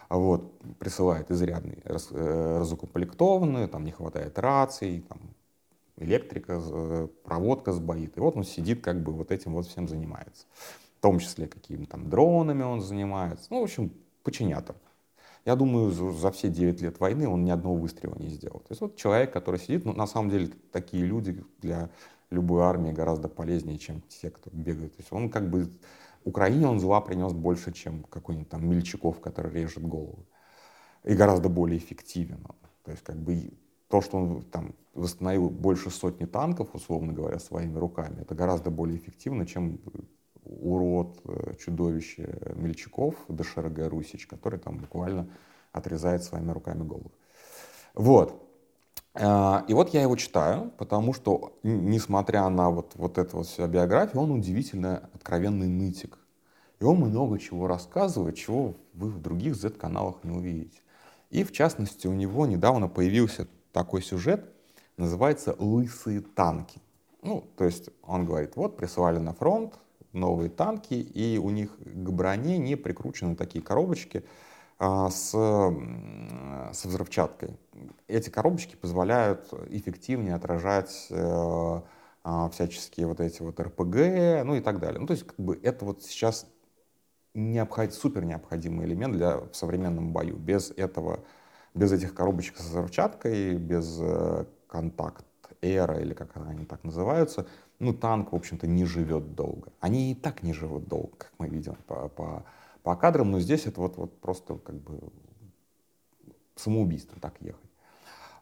Вот, 0.09 0.59
присылает 0.79 1.31
изрядный, 1.31 1.81
раз, 1.85 2.09
э, 2.11 2.59
разукомплектованную, 2.59 3.69
там 3.69 3.85
не 3.85 3.93
хватает 3.93 4.39
раций, 4.39 5.05
там 5.09 5.35
электрика, 5.97 6.61
проводка 7.25 7.73
сбоит. 7.73 8.17
И 8.17 8.21
вот 8.21 8.37
он 8.37 8.45
сидит, 8.45 8.83
как 8.83 9.03
бы 9.03 9.13
вот 9.13 9.31
этим 9.31 9.55
вот 9.55 9.67
всем 9.67 9.89
занимается. 9.89 10.47
В 10.99 11.01
том 11.01 11.19
числе 11.19 11.47
какими-то 11.47 11.93
там 11.93 12.11
дронами 12.11 12.63
он 12.63 12.81
занимается. 12.81 13.47
Ну, 13.51 13.61
в 13.61 13.65
общем, 13.65 13.93
починятор. 14.23 14.77
Я 15.45 15.57
думаю, 15.57 15.91
за 15.91 16.31
все 16.31 16.49
9 16.49 16.81
лет 16.81 17.01
войны 17.01 17.29
он 17.29 17.45
ни 17.45 17.51
одного 17.51 17.77
выстрела 17.77 18.15
не 18.17 18.29
сделал. 18.29 18.61
То 18.61 18.69
есть 18.71 18.81
вот 18.81 18.97
человек, 18.97 19.33
который 19.33 19.61
сидит, 19.61 19.85
ну, 19.85 19.93
на 19.93 20.07
самом 20.07 20.31
деле 20.31 20.51
такие 20.73 21.05
люди 21.05 21.45
для 21.61 21.91
любой 22.31 22.63
армии 22.63 22.93
гораздо 22.93 23.29
полезнее, 23.29 23.79
чем 23.79 24.01
те, 24.09 24.31
кто 24.31 24.51
бегает. 24.53 24.97
То 24.97 25.03
есть 25.03 25.13
он 25.13 25.29
как 25.29 25.51
бы 25.51 25.71
Украине 26.25 26.67
он 26.67 26.81
зла 26.81 27.01
принес 27.03 27.33
больше, 27.33 27.73
чем 27.73 28.05
какой-нибудь 28.05 28.49
там 28.49 28.67
Мельчаков, 28.67 29.21
который 29.21 29.53
режет 29.53 29.87
голову. 29.87 30.27
И 31.05 31.15
гораздо 31.15 31.51
более 31.51 31.79
эффективен. 31.79 32.47
То 32.83 32.91
есть 32.91 33.03
как 33.03 33.17
бы 33.17 33.53
то, 33.89 34.01
что 34.01 34.17
он 34.17 34.43
там 34.45 34.75
восстановил 34.95 35.51
больше 35.51 35.91
сотни 35.91 36.25
танков, 36.25 36.75
условно 36.75 37.13
говоря, 37.13 37.39
своими 37.39 37.79
руками, 37.79 38.23
это 38.23 38.35
гораздо 38.35 38.71
более 38.71 38.97
эффективно, 38.97 39.45
чем 39.45 39.79
урод, 40.45 41.21
э, 41.25 41.55
чудовище 41.59 42.55
Мельчаков, 42.55 43.15
ДШРГ 43.29 43.89
Русич, 43.89 44.27
который 44.27 44.59
там 44.59 44.79
буквально 44.79 45.29
отрезает 45.73 46.23
своими 46.23 46.51
руками 46.53 46.83
голову. 46.83 47.13
Вот. 47.95 48.41
А, 49.15 49.65
и 49.69 49.75
вот 49.75 49.95
я 49.95 50.03
его 50.03 50.17
читаю, 50.17 50.73
потому 50.77 51.15
что, 51.15 51.57
несмотря 51.63 52.49
на 52.49 52.71
вот, 52.71 52.93
вот 52.97 53.19
эту 53.19 53.39
вот 53.39 53.47
всю 53.47 53.67
биографию, 53.67 54.23
он 54.23 54.33
удивительно 54.33 55.09
откровенный 55.15 55.69
нытик. 55.69 56.19
И 56.81 56.85
он 56.85 56.97
много 56.99 57.39
чего 57.39 57.69
рассказывает, 57.69 58.37
чего 58.37 58.75
вы 58.93 59.09
в 59.11 59.21
других 59.21 59.55
Z-каналах 59.55 60.25
не 60.25 60.33
увидите. 60.33 60.81
И 61.31 61.45
в 61.45 61.53
частности, 61.53 62.07
у 62.07 62.13
него 62.13 62.47
недавно 62.47 62.89
появился 62.89 63.47
такой 63.73 64.03
сюжет, 64.03 64.53
называется 64.97 65.55
«Лысые 65.59 66.21
танки». 66.21 66.81
Ну, 67.23 67.45
то 67.57 67.65
есть 67.65 67.89
он 68.03 68.27
говорит, 68.27 68.57
вот 68.57 68.77
присылали 68.77 69.19
на 69.19 69.33
фронт 69.33 69.75
новые 70.15 70.51
танки, 70.51 70.95
и 70.95 71.39
у 71.39 71.51
них 71.51 71.77
к 71.79 72.11
броне 72.11 72.59
не 72.59 72.77
прикручены 72.77 73.37
такие 73.37 73.63
коробочки 73.63 74.25
а, 74.79 75.11
с, 75.11 75.31
с 75.31 76.85
взрывчаткой. 76.85 77.57
Эти 78.09 78.31
коробочки 78.31 78.77
позволяют 78.77 79.53
эффективнее 79.71 80.35
отражать 80.35 81.09
а, 81.11 81.85
а, 82.23 82.49
всяческие 82.51 83.07
вот 83.07 83.21
эти 83.21 83.43
вот 83.43 83.61
РПГ, 83.61 84.45
ну 84.45 84.55
и 84.57 84.61
так 84.61 84.79
далее. 84.81 85.01
Ну, 85.01 85.07
то 85.07 85.13
есть 85.13 85.27
как 85.27 85.39
бы 85.39 85.61
это 85.63 85.85
вот 85.85 86.03
сейчас 86.03 86.47
необход... 87.35 87.93
супер 87.93 88.25
необходимый 88.25 88.87
элемент 88.87 89.15
для 89.15 89.39
в 89.39 89.55
современном 89.55 90.13
бою. 90.13 90.37
Без 90.37 90.71
этого, 90.71 91.21
без 91.75 91.93
этих 91.93 92.15
коробочек 92.15 92.57
с 92.57 92.65
взрывчаткой, 92.65 93.57
без 93.57 93.99
э, 94.01 94.47
контакт 94.69 95.27
эра 95.61 95.99
или 96.01 96.15
как 96.15 96.37
они 96.37 96.65
так 96.65 96.85
называются, 96.85 97.47
ну 97.85 97.93
танк, 97.93 98.33
в 98.33 98.37
общем-то, 98.37 98.67
не 98.67 98.85
живет 98.85 99.35
долго. 99.35 99.73
Они 99.81 100.13
и 100.13 100.15
так 100.15 100.43
не 100.43 100.53
живут 100.53 100.89
долго, 100.89 101.17
как 101.17 101.33
мы 101.39 101.49
видим 101.49 101.77
по, 101.87 102.09
по, 102.09 102.45
по 102.83 102.97
кадрам, 102.97 103.31
но 103.31 103.41
здесь 103.41 103.67
это 103.67 103.81
вот, 103.81 103.97
вот 103.97 104.21
просто 104.21 104.57
как 104.57 104.77
бы 104.77 105.01
самоубийство 106.57 107.19
так 107.21 107.35
ехать. 107.41 107.71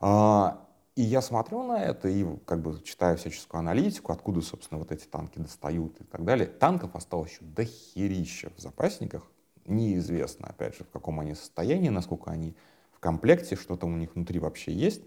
А, 0.00 0.66
и 0.94 1.02
я 1.02 1.22
смотрю 1.22 1.62
на 1.62 1.82
это 1.82 2.08
и 2.08 2.26
как 2.44 2.60
бы 2.60 2.80
читаю 2.82 3.16
всяческую 3.16 3.60
аналитику, 3.60 4.12
откуда, 4.12 4.42
собственно, 4.42 4.78
вот 4.78 4.92
эти 4.92 5.06
танки 5.06 5.38
достают 5.38 6.00
и 6.00 6.04
так 6.04 6.24
далее. 6.24 6.46
Танков 6.46 6.94
осталось 6.94 7.32
еще 7.32 7.44
до 7.44 7.64
херища 7.64 8.50
в 8.56 8.60
запасниках. 8.60 9.30
Неизвестно, 9.64 10.48
опять 10.48 10.76
же, 10.76 10.84
в 10.84 10.90
каком 10.90 11.20
они 11.20 11.34
состоянии, 11.34 11.88
насколько 11.88 12.30
они 12.30 12.54
в 12.92 12.98
комплекте, 12.98 13.56
что 13.56 13.76
там 13.76 13.94
у 13.94 13.96
них 13.96 14.14
внутри 14.14 14.38
вообще 14.38 14.72
есть, 14.72 15.02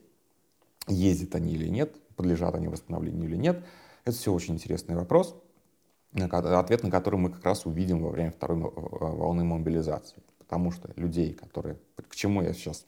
ездят 0.87 1.35
они 1.35 1.53
или 1.53 1.67
нет, 1.67 1.95
подлежат 2.15 2.55
они 2.55 2.67
восстановлению 2.67 3.25
или 3.25 3.35
нет. 3.35 3.63
Это 4.05 4.15
все 4.15 4.31
очень 4.31 4.53
интересный 4.53 4.95
вопрос, 4.95 5.35
ответ 6.13 6.83
на 6.83 6.91
который 6.91 7.19
мы 7.19 7.31
как 7.31 7.43
раз 7.43 7.65
увидим 7.65 8.03
во 8.03 8.11
время 8.11 8.31
второй 8.31 8.57
волны 8.59 9.43
мобилизации. 9.43 10.21
Потому 10.37 10.69
что 10.69 10.91
людей, 10.95 11.33
которые... 11.33 11.79
К 12.07 12.15
чему 12.15 12.43
я 12.43 12.53
сейчас 12.53 12.85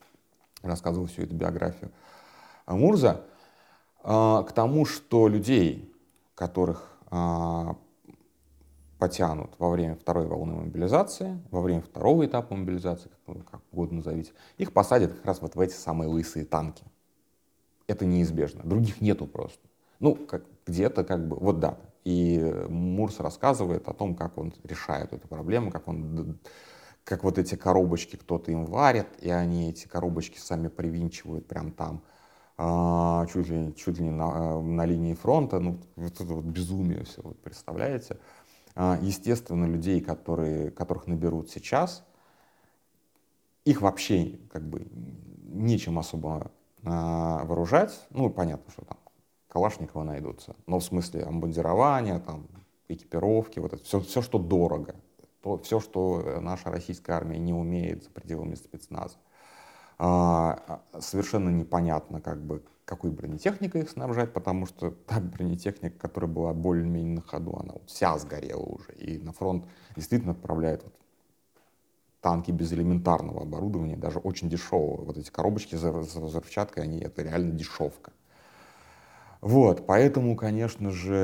рассказываю 0.61 1.07
всю 1.07 1.23
эту 1.23 1.33
биографию 1.33 1.91
Мурза? 2.67 3.25
А, 4.03 4.43
к 4.43 4.51
тому, 4.51 4.85
что 4.85 5.27
людей, 5.27 5.91
которых 6.35 6.87
а, 7.09 7.75
потянут 8.99 9.49
во 9.57 9.71
время 9.71 9.95
второй 9.95 10.27
волны 10.27 10.53
мобилизации, 10.53 11.41
во 11.49 11.61
время 11.61 11.81
второго 11.81 12.27
этапа 12.27 12.55
мобилизации, 12.55 13.09
как, 13.25 13.43
как 13.49 13.61
угодно 13.71 13.97
назовите, 13.97 14.33
их 14.59 14.71
посадят 14.71 15.13
как 15.13 15.25
раз 15.25 15.41
вот 15.41 15.55
в 15.55 15.59
эти 15.59 15.73
самые 15.73 16.09
лысые 16.09 16.45
танки. 16.45 16.83
Это 17.87 18.05
неизбежно. 18.05 18.61
Других 18.63 19.01
нету 19.01 19.25
просто. 19.25 19.67
Ну, 19.99 20.15
как, 20.15 20.43
где-то 20.65 21.03
как 21.03 21.27
бы, 21.27 21.37
вот 21.37 21.59
да. 21.59 21.77
И 22.03 22.39
Мурс 22.69 23.19
рассказывает 23.19 23.87
о 23.87 23.93
том, 23.93 24.15
как 24.15 24.37
он 24.37 24.53
решает 24.63 25.13
эту 25.13 25.27
проблему, 25.27 25.71
как 25.71 25.87
он 25.87 26.39
как 27.07 27.23
вот 27.23 27.37
эти 27.37 27.55
коробочки 27.55 28.17
кто-то 28.17 28.51
им 28.51 28.65
варит, 28.65 29.07
и 29.21 29.29
они 29.29 29.69
эти 29.69 29.87
коробочки 29.87 30.39
сами 30.39 30.67
привинчивают 30.67 31.47
прям 31.47 31.71
там, 31.71 32.03
а, 32.57 33.25
чуть 33.27 33.47
ли, 33.47 33.73
чуть 33.75 33.97
ли 33.97 34.03
не 34.03 34.11
на, 34.11 34.61
на 34.61 34.85
линии 34.85 35.13
фронта, 35.13 35.59
ну, 35.59 35.79
вот 35.95 36.13
это 36.19 36.33
вот 36.33 36.43
безумие 36.43 37.05
все, 37.05 37.21
вот 37.21 37.39
представляете. 37.39 38.17
А, 38.75 38.99
естественно, 39.01 39.65
людей, 39.65 40.01
которые, 40.01 40.69
которых 40.69 41.07
наберут 41.07 41.49
сейчас, 41.49 42.05
их 43.63 43.81
вообще 43.81 44.39
как 44.51 44.63
бы 44.67 44.85
нечем 45.43 45.99
особо 45.99 46.51
а, 46.83 47.45
вооружать. 47.45 48.05
Ну, 48.09 48.29
понятно, 48.29 48.71
что 48.71 48.83
там 48.83 48.97
Калашникова 49.57 50.03
найдутся. 50.03 50.55
Но 50.67 50.77
в 50.77 50.83
смысле 50.83 51.23
обмундирования, 51.23 52.19
там, 52.19 52.45
экипировки, 52.89 53.57
вот 53.57 53.73
это 53.73 53.83
все, 53.83 53.99
все, 54.01 54.21
что 54.21 54.37
дорого. 54.37 54.93
То, 55.41 55.57
все, 55.57 55.79
что 55.79 56.39
наша 56.41 56.69
российская 56.69 57.13
армия 57.13 57.39
не 57.39 57.53
умеет 57.53 58.03
за 58.03 58.11
пределами 58.11 58.53
спецназа. 58.53 59.15
А, 59.97 60.83
совершенно 60.99 61.49
непонятно, 61.49 62.21
как 62.21 62.39
бы, 62.39 62.61
какой 62.85 63.09
бронетехникой 63.09 63.81
их 63.81 63.89
снабжать, 63.89 64.31
потому 64.31 64.67
что 64.67 64.91
та 64.91 65.19
бронетехника, 65.19 65.97
которая 65.97 66.29
была 66.29 66.53
более-менее 66.53 67.15
на 67.15 67.21
ходу, 67.21 67.57
она 67.59 67.73
вот 67.73 67.89
вся 67.89 68.15
сгорела 68.19 68.61
уже. 68.61 68.93
И 68.93 69.17
на 69.17 69.33
фронт 69.33 69.65
действительно 69.95 70.33
отправляют 70.33 70.83
вот 70.83 70.93
танки 72.21 72.51
без 72.51 72.71
элементарного 72.73 73.41
оборудования, 73.41 73.97
даже 73.97 74.19
очень 74.19 74.49
дешевого. 74.49 75.03
Вот 75.03 75.17
эти 75.17 75.31
коробочки 75.31 75.73
с 75.73 75.81
взрывчаткой, 75.81 76.83
они, 76.83 76.99
это 76.99 77.23
реально 77.23 77.53
дешевка. 77.53 78.11
Вот, 79.41 79.85
поэтому, 79.85 80.35
конечно 80.35 80.89
же, 80.89 81.15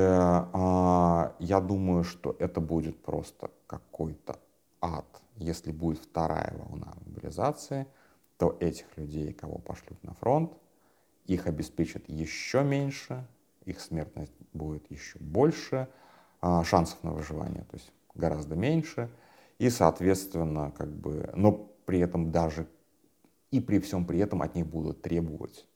а, 0.52 1.34
я 1.40 1.60
думаю, 1.60 2.04
что 2.04 2.36
это 2.38 2.60
будет 2.60 3.02
просто 3.02 3.50
какой-то 3.66 4.38
ад. 4.80 5.06
Если 5.36 5.72
будет 5.72 5.98
вторая 5.98 6.54
волна 6.56 6.94
мобилизации, 7.06 7.86
то 8.38 8.56
этих 8.60 8.86
людей, 8.96 9.32
кого 9.32 9.58
пошлют 9.58 10.02
на 10.04 10.14
фронт, 10.14 10.52
их 11.26 11.46
обеспечат 11.46 12.08
еще 12.08 12.62
меньше, 12.62 13.26
их 13.64 13.80
смертность 13.80 14.32
будет 14.52 14.88
еще 14.90 15.18
больше, 15.18 15.88
а, 16.40 16.62
шансов 16.62 17.02
на 17.02 17.12
выживание, 17.12 17.64
то 17.64 17.76
есть 17.76 17.92
гораздо 18.14 18.54
меньше, 18.54 19.10
и, 19.58 19.70
соответственно, 19.70 20.72
как 20.76 20.88
бы, 20.94 21.30
но 21.34 21.52
при 21.84 21.98
этом 21.98 22.30
даже 22.30 22.68
и 23.50 23.60
при 23.60 23.78
всем 23.78 24.04
при 24.04 24.18
этом 24.18 24.42
от 24.42 24.54
них 24.54 24.66
будут 24.66 25.02
требовать 25.02 25.66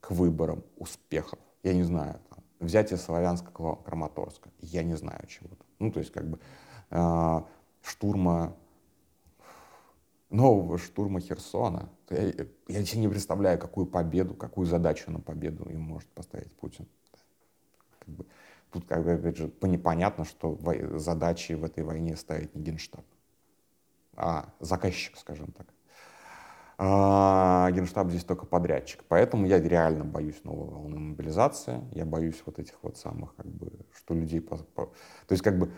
к 0.00 0.10
выборам 0.10 0.64
успехов 0.76 1.38
я 1.62 1.74
не 1.74 1.82
знаю, 1.82 2.20
там, 2.30 2.38
взятие 2.60 2.98
Славянского 2.98 3.76
Краматорска, 3.76 4.50
я 4.60 4.82
не 4.82 4.96
знаю 4.96 5.26
чего-то. 5.26 5.64
Ну, 5.78 5.90
то 5.90 6.00
есть, 6.00 6.12
как 6.12 6.28
бы, 6.28 6.38
э, 6.90 7.40
штурма, 7.82 8.56
нового 10.30 10.78
штурма 10.78 11.20
Херсона. 11.20 11.88
Я, 12.10 12.32
я 12.68 12.84
себе 12.84 13.00
не 13.00 13.08
представляю, 13.08 13.58
какую 13.58 13.86
победу, 13.86 14.34
какую 14.34 14.66
задачу 14.66 15.10
на 15.10 15.20
победу 15.20 15.68
им 15.70 15.80
может 15.80 16.08
поставить 16.10 16.52
Путин. 16.52 16.86
Как 17.98 18.08
бы, 18.08 18.26
тут, 18.70 18.86
как 18.86 19.04
бы, 19.04 19.12
опять 19.12 19.36
же, 19.36 19.48
понятно, 19.48 20.24
что 20.24 20.58
задачи 20.98 21.52
в 21.52 21.64
этой 21.64 21.84
войне 21.84 22.16
ставит 22.16 22.54
не 22.54 22.62
Генштаб, 22.62 23.04
а 24.16 24.52
заказчик, 24.60 25.16
скажем 25.16 25.52
так 25.52 25.66
а 26.80 27.70
Генштаб 27.72 28.08
здесь 28.08 28.24
только 28.24 28.46
подрядчик. 28.46 29.04
Поэтому 29.08 29.46
я 29.46 29.60
реально 29.60 30.04
боюсь 30.04 30.42
новой 30.44 30.68
волны 30.68 30.98
мобилизации. 30.98 31.82
Я 31.92 32.04
боюсь 32.04 32.40
вот 32.46 32.60
этих 32.60 32.74
вот 32.82 32.96
самых, 32.96 33.34
как 33.34 33.46
бы, 33.46 33.72
что 33.96 34.14
людей... 34.14 34.40
По, 34.40 34.56
по... 34.56 34.86
То 35.26 35.32
есть, 35.32 35.42
как 35.42 35.58
бы, 35.58 35.72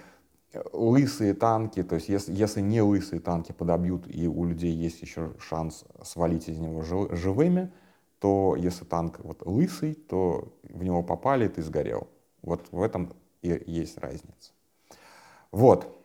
лысые 0.73 1.35
танки, 1.35 1.83
то 1.83 1.95
есть 1.95 2.09
если, 2.09 2.35
если 2.35 2.61
не 2.61 2.83
лысые 2.83 3.21
танки 3.21 3.53
подобьют, 3.53 4.05
и 4.09 4.27
у 4.27 4.45
людей 4.45 4.73
есть 4.73 5.01
еще 5.01 5.33
шанс 5.39 5.85
свалить 6.03 6.49
из 6.49 6.59
него 6.59 6.83
живыми, 6.83 7.73
то 8.19 8.57
если 8.57 8.85
танк 8.85 9.21
вот 9.21 9.47
лысый, 9.47 9.95
то 9.95 10.53
в 10.63 10.83
него 10.83 11.03
попали, 11.03 11.47
и 11.47 11.49
ты 11.49 11.63
сгорел. 11.63 12.09
Вот 12.43 12.67
в 12.73 12.83
этом 12.83 13.13
и 13.43 13.63
есть 13.67 13.97
разница. 13.99 14.53
Вот. 15.51 15.97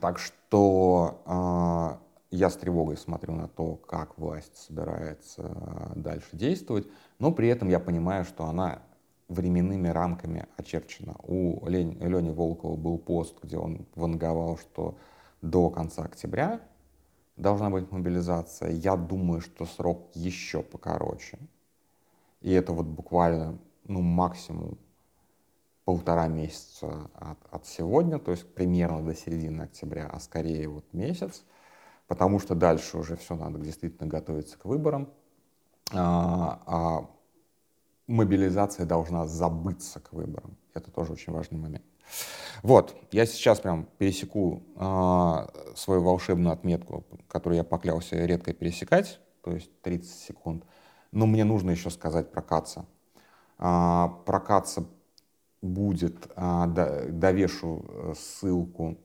Так 0.00 0.18
что 0.18 1.22
а, 1.26 2.00
я 2.36 2.50
с 2.50 2.56
тревогой 2.56 2.96
смотрю 2.96 3.34
на 3.34 3.48
то, 3.48 3.76
как 3.76 4.18
власть 4.18 4.56
собирается 4.56 5.92
дальше 5.96 6.36
действовать, 6.36 6.86
но 7.18 7.32
при 7.32 7.48
этом 7.48 7.68
я 7.68 7.80
понимаю, 7.80 8.24
что 8.24 8.44
она 8.44 8.82
временными 9.28 9.88
рамками 9.88 10.46
очерчена. 10.56 11.16
У 11.22 11.66
Лени, 11.68 11.96
Лени 11.96 12.30
Волкова 12.30 12.76
был 12.76 12.98
пост, 12.98 13.36
где 13.42 13.56
он 13.56 13.86
ванговал, 13.94 14.58
что 14.58 14.96
до 15.42 15.70
конца 15.70 16.04
октября 16.04 16.60
должна 17.36 17.70
быть 17.70 17.90
мобилизация. 17.90 18.70
Я 18.70 18.96
думаю, 18.96 19.40
что 19.40 19.64
срок 19.64 20.10
еще 20.14 20.62
покороче. 20.62 21.38
И 22.40 22.52
это 22.52 22.72
вот 22.72 22.86
буквально, 22.86 23.58
ну, 23.84 24.00
максимум 24.00 24.78
полтора 25.84 26.28
месяца 26.28 27.10
от, 27.14 27.38
от 27.50 27.66
сегодня, 27.66 28.18
то 28.18 28.32
есть 28.32 28.52
примерно 28.54 29.02
до 29.04 29.14
середины 29.14 29.62
октября, 29.62 30.08
а 30.12 30.20
скорее 30.20 30.68
вот 30.68 30.84
месяц 30.92 31.42
потому 32.06 32.38
что 32.38 32.54
дальше 32.54 32.98
уже 32.98 33.16
все 33.16 33.34
надо 33.34 33.58
действительно 33.58 34.08
готовиться 34.08 34.58
к 34.58 34.64
выборам, 34.64 35.08
а, 35.92 36.62
а 36.66 37.10
мобилизация 38.06 38.86
должна 38.86 39.26
забыться 39.26 40.00
к 40.00 40.12
выборам. 40.12 40.56
Это 40.74 40.90
тоже 40.90 41.12
очень 41.12 41.32
важный 41.32 41.58
момент. 41.58 41.84
Вот, 42.62 42.96
я 43.10 43.26
сейчас 43.26 43.60
прям 43.60 43.86
пересеку 43.98 44.62
а, 44.76 45.48
свою 45.74 46.02
волшебную 46.02 46.52
отметку, 46.52 47.04
которую 47.28 47.56
я 47.56 47.64
поклялся 47.64 48.16
редко 48.24 48.52
пересекать, 48.52 49.20
то 49.42 49.52
есть 49.52 49.70
30 49.82 50.10
секунд. 50.10 50.64
Но 51.12 51.26
мне 51.26 51.44
нужно 51.44 51.70
еще 51.70 51.90
сказать 51.90 52.30
про 52.30 52.42
Каца. 52.42 52.86
А, 53.58 54.08
про 54.24 54.40
Каца 54.40 54.84
будет, 55.62 56.28
а, 56.36 56.66
довешу 56.66 57.84
э, 57.88 58.14
ссылку 58.16 58.98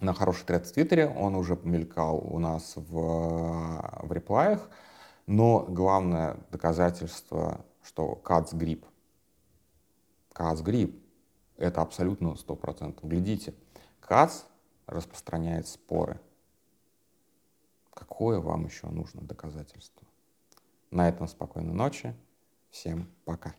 на 0.00 0.14
хороший 0.14 0.44
тред 0.44 0.66
в 0.66 0.72
Твиттере, 0.72 1.08
он 1.08 1.34
уже 1.34 1.56
помелькал 1.56 2.18
у 2.18 2.38
нас 2.38 2.74
в, 2.76 4.02
в 4.02 4.12
реплаях, 4.12 4.68
но 5.26 5.60
главное 5.60 6.38
доказательство, 6.50 7.64
что 7.82 8.14
Кац 8.14 8.52
грипп. 8.52 8.86
Кац 10.32 10.60
грипп. 10.60 10.96
Это 11.56 11.82
абсолютно 11.82 12.28
100%. 12.28 13.00
Глядите, 13.02 13.54
Кац 14.00 14.42
распространяет 14.86 15.66
споры. 15.66 16.20
Какое 17.92 18.38
вам 18.40 18.66
еще 18.66 18.86
нужно 18.86 19.22
доказательство? 19.22 20.06
На 20.90 21.08
этом 21.08 21.26
спокойной 21.26 21.74
ночи. 21.74 22.14
Всем 22.70 23.08
пока. 23.24 23.54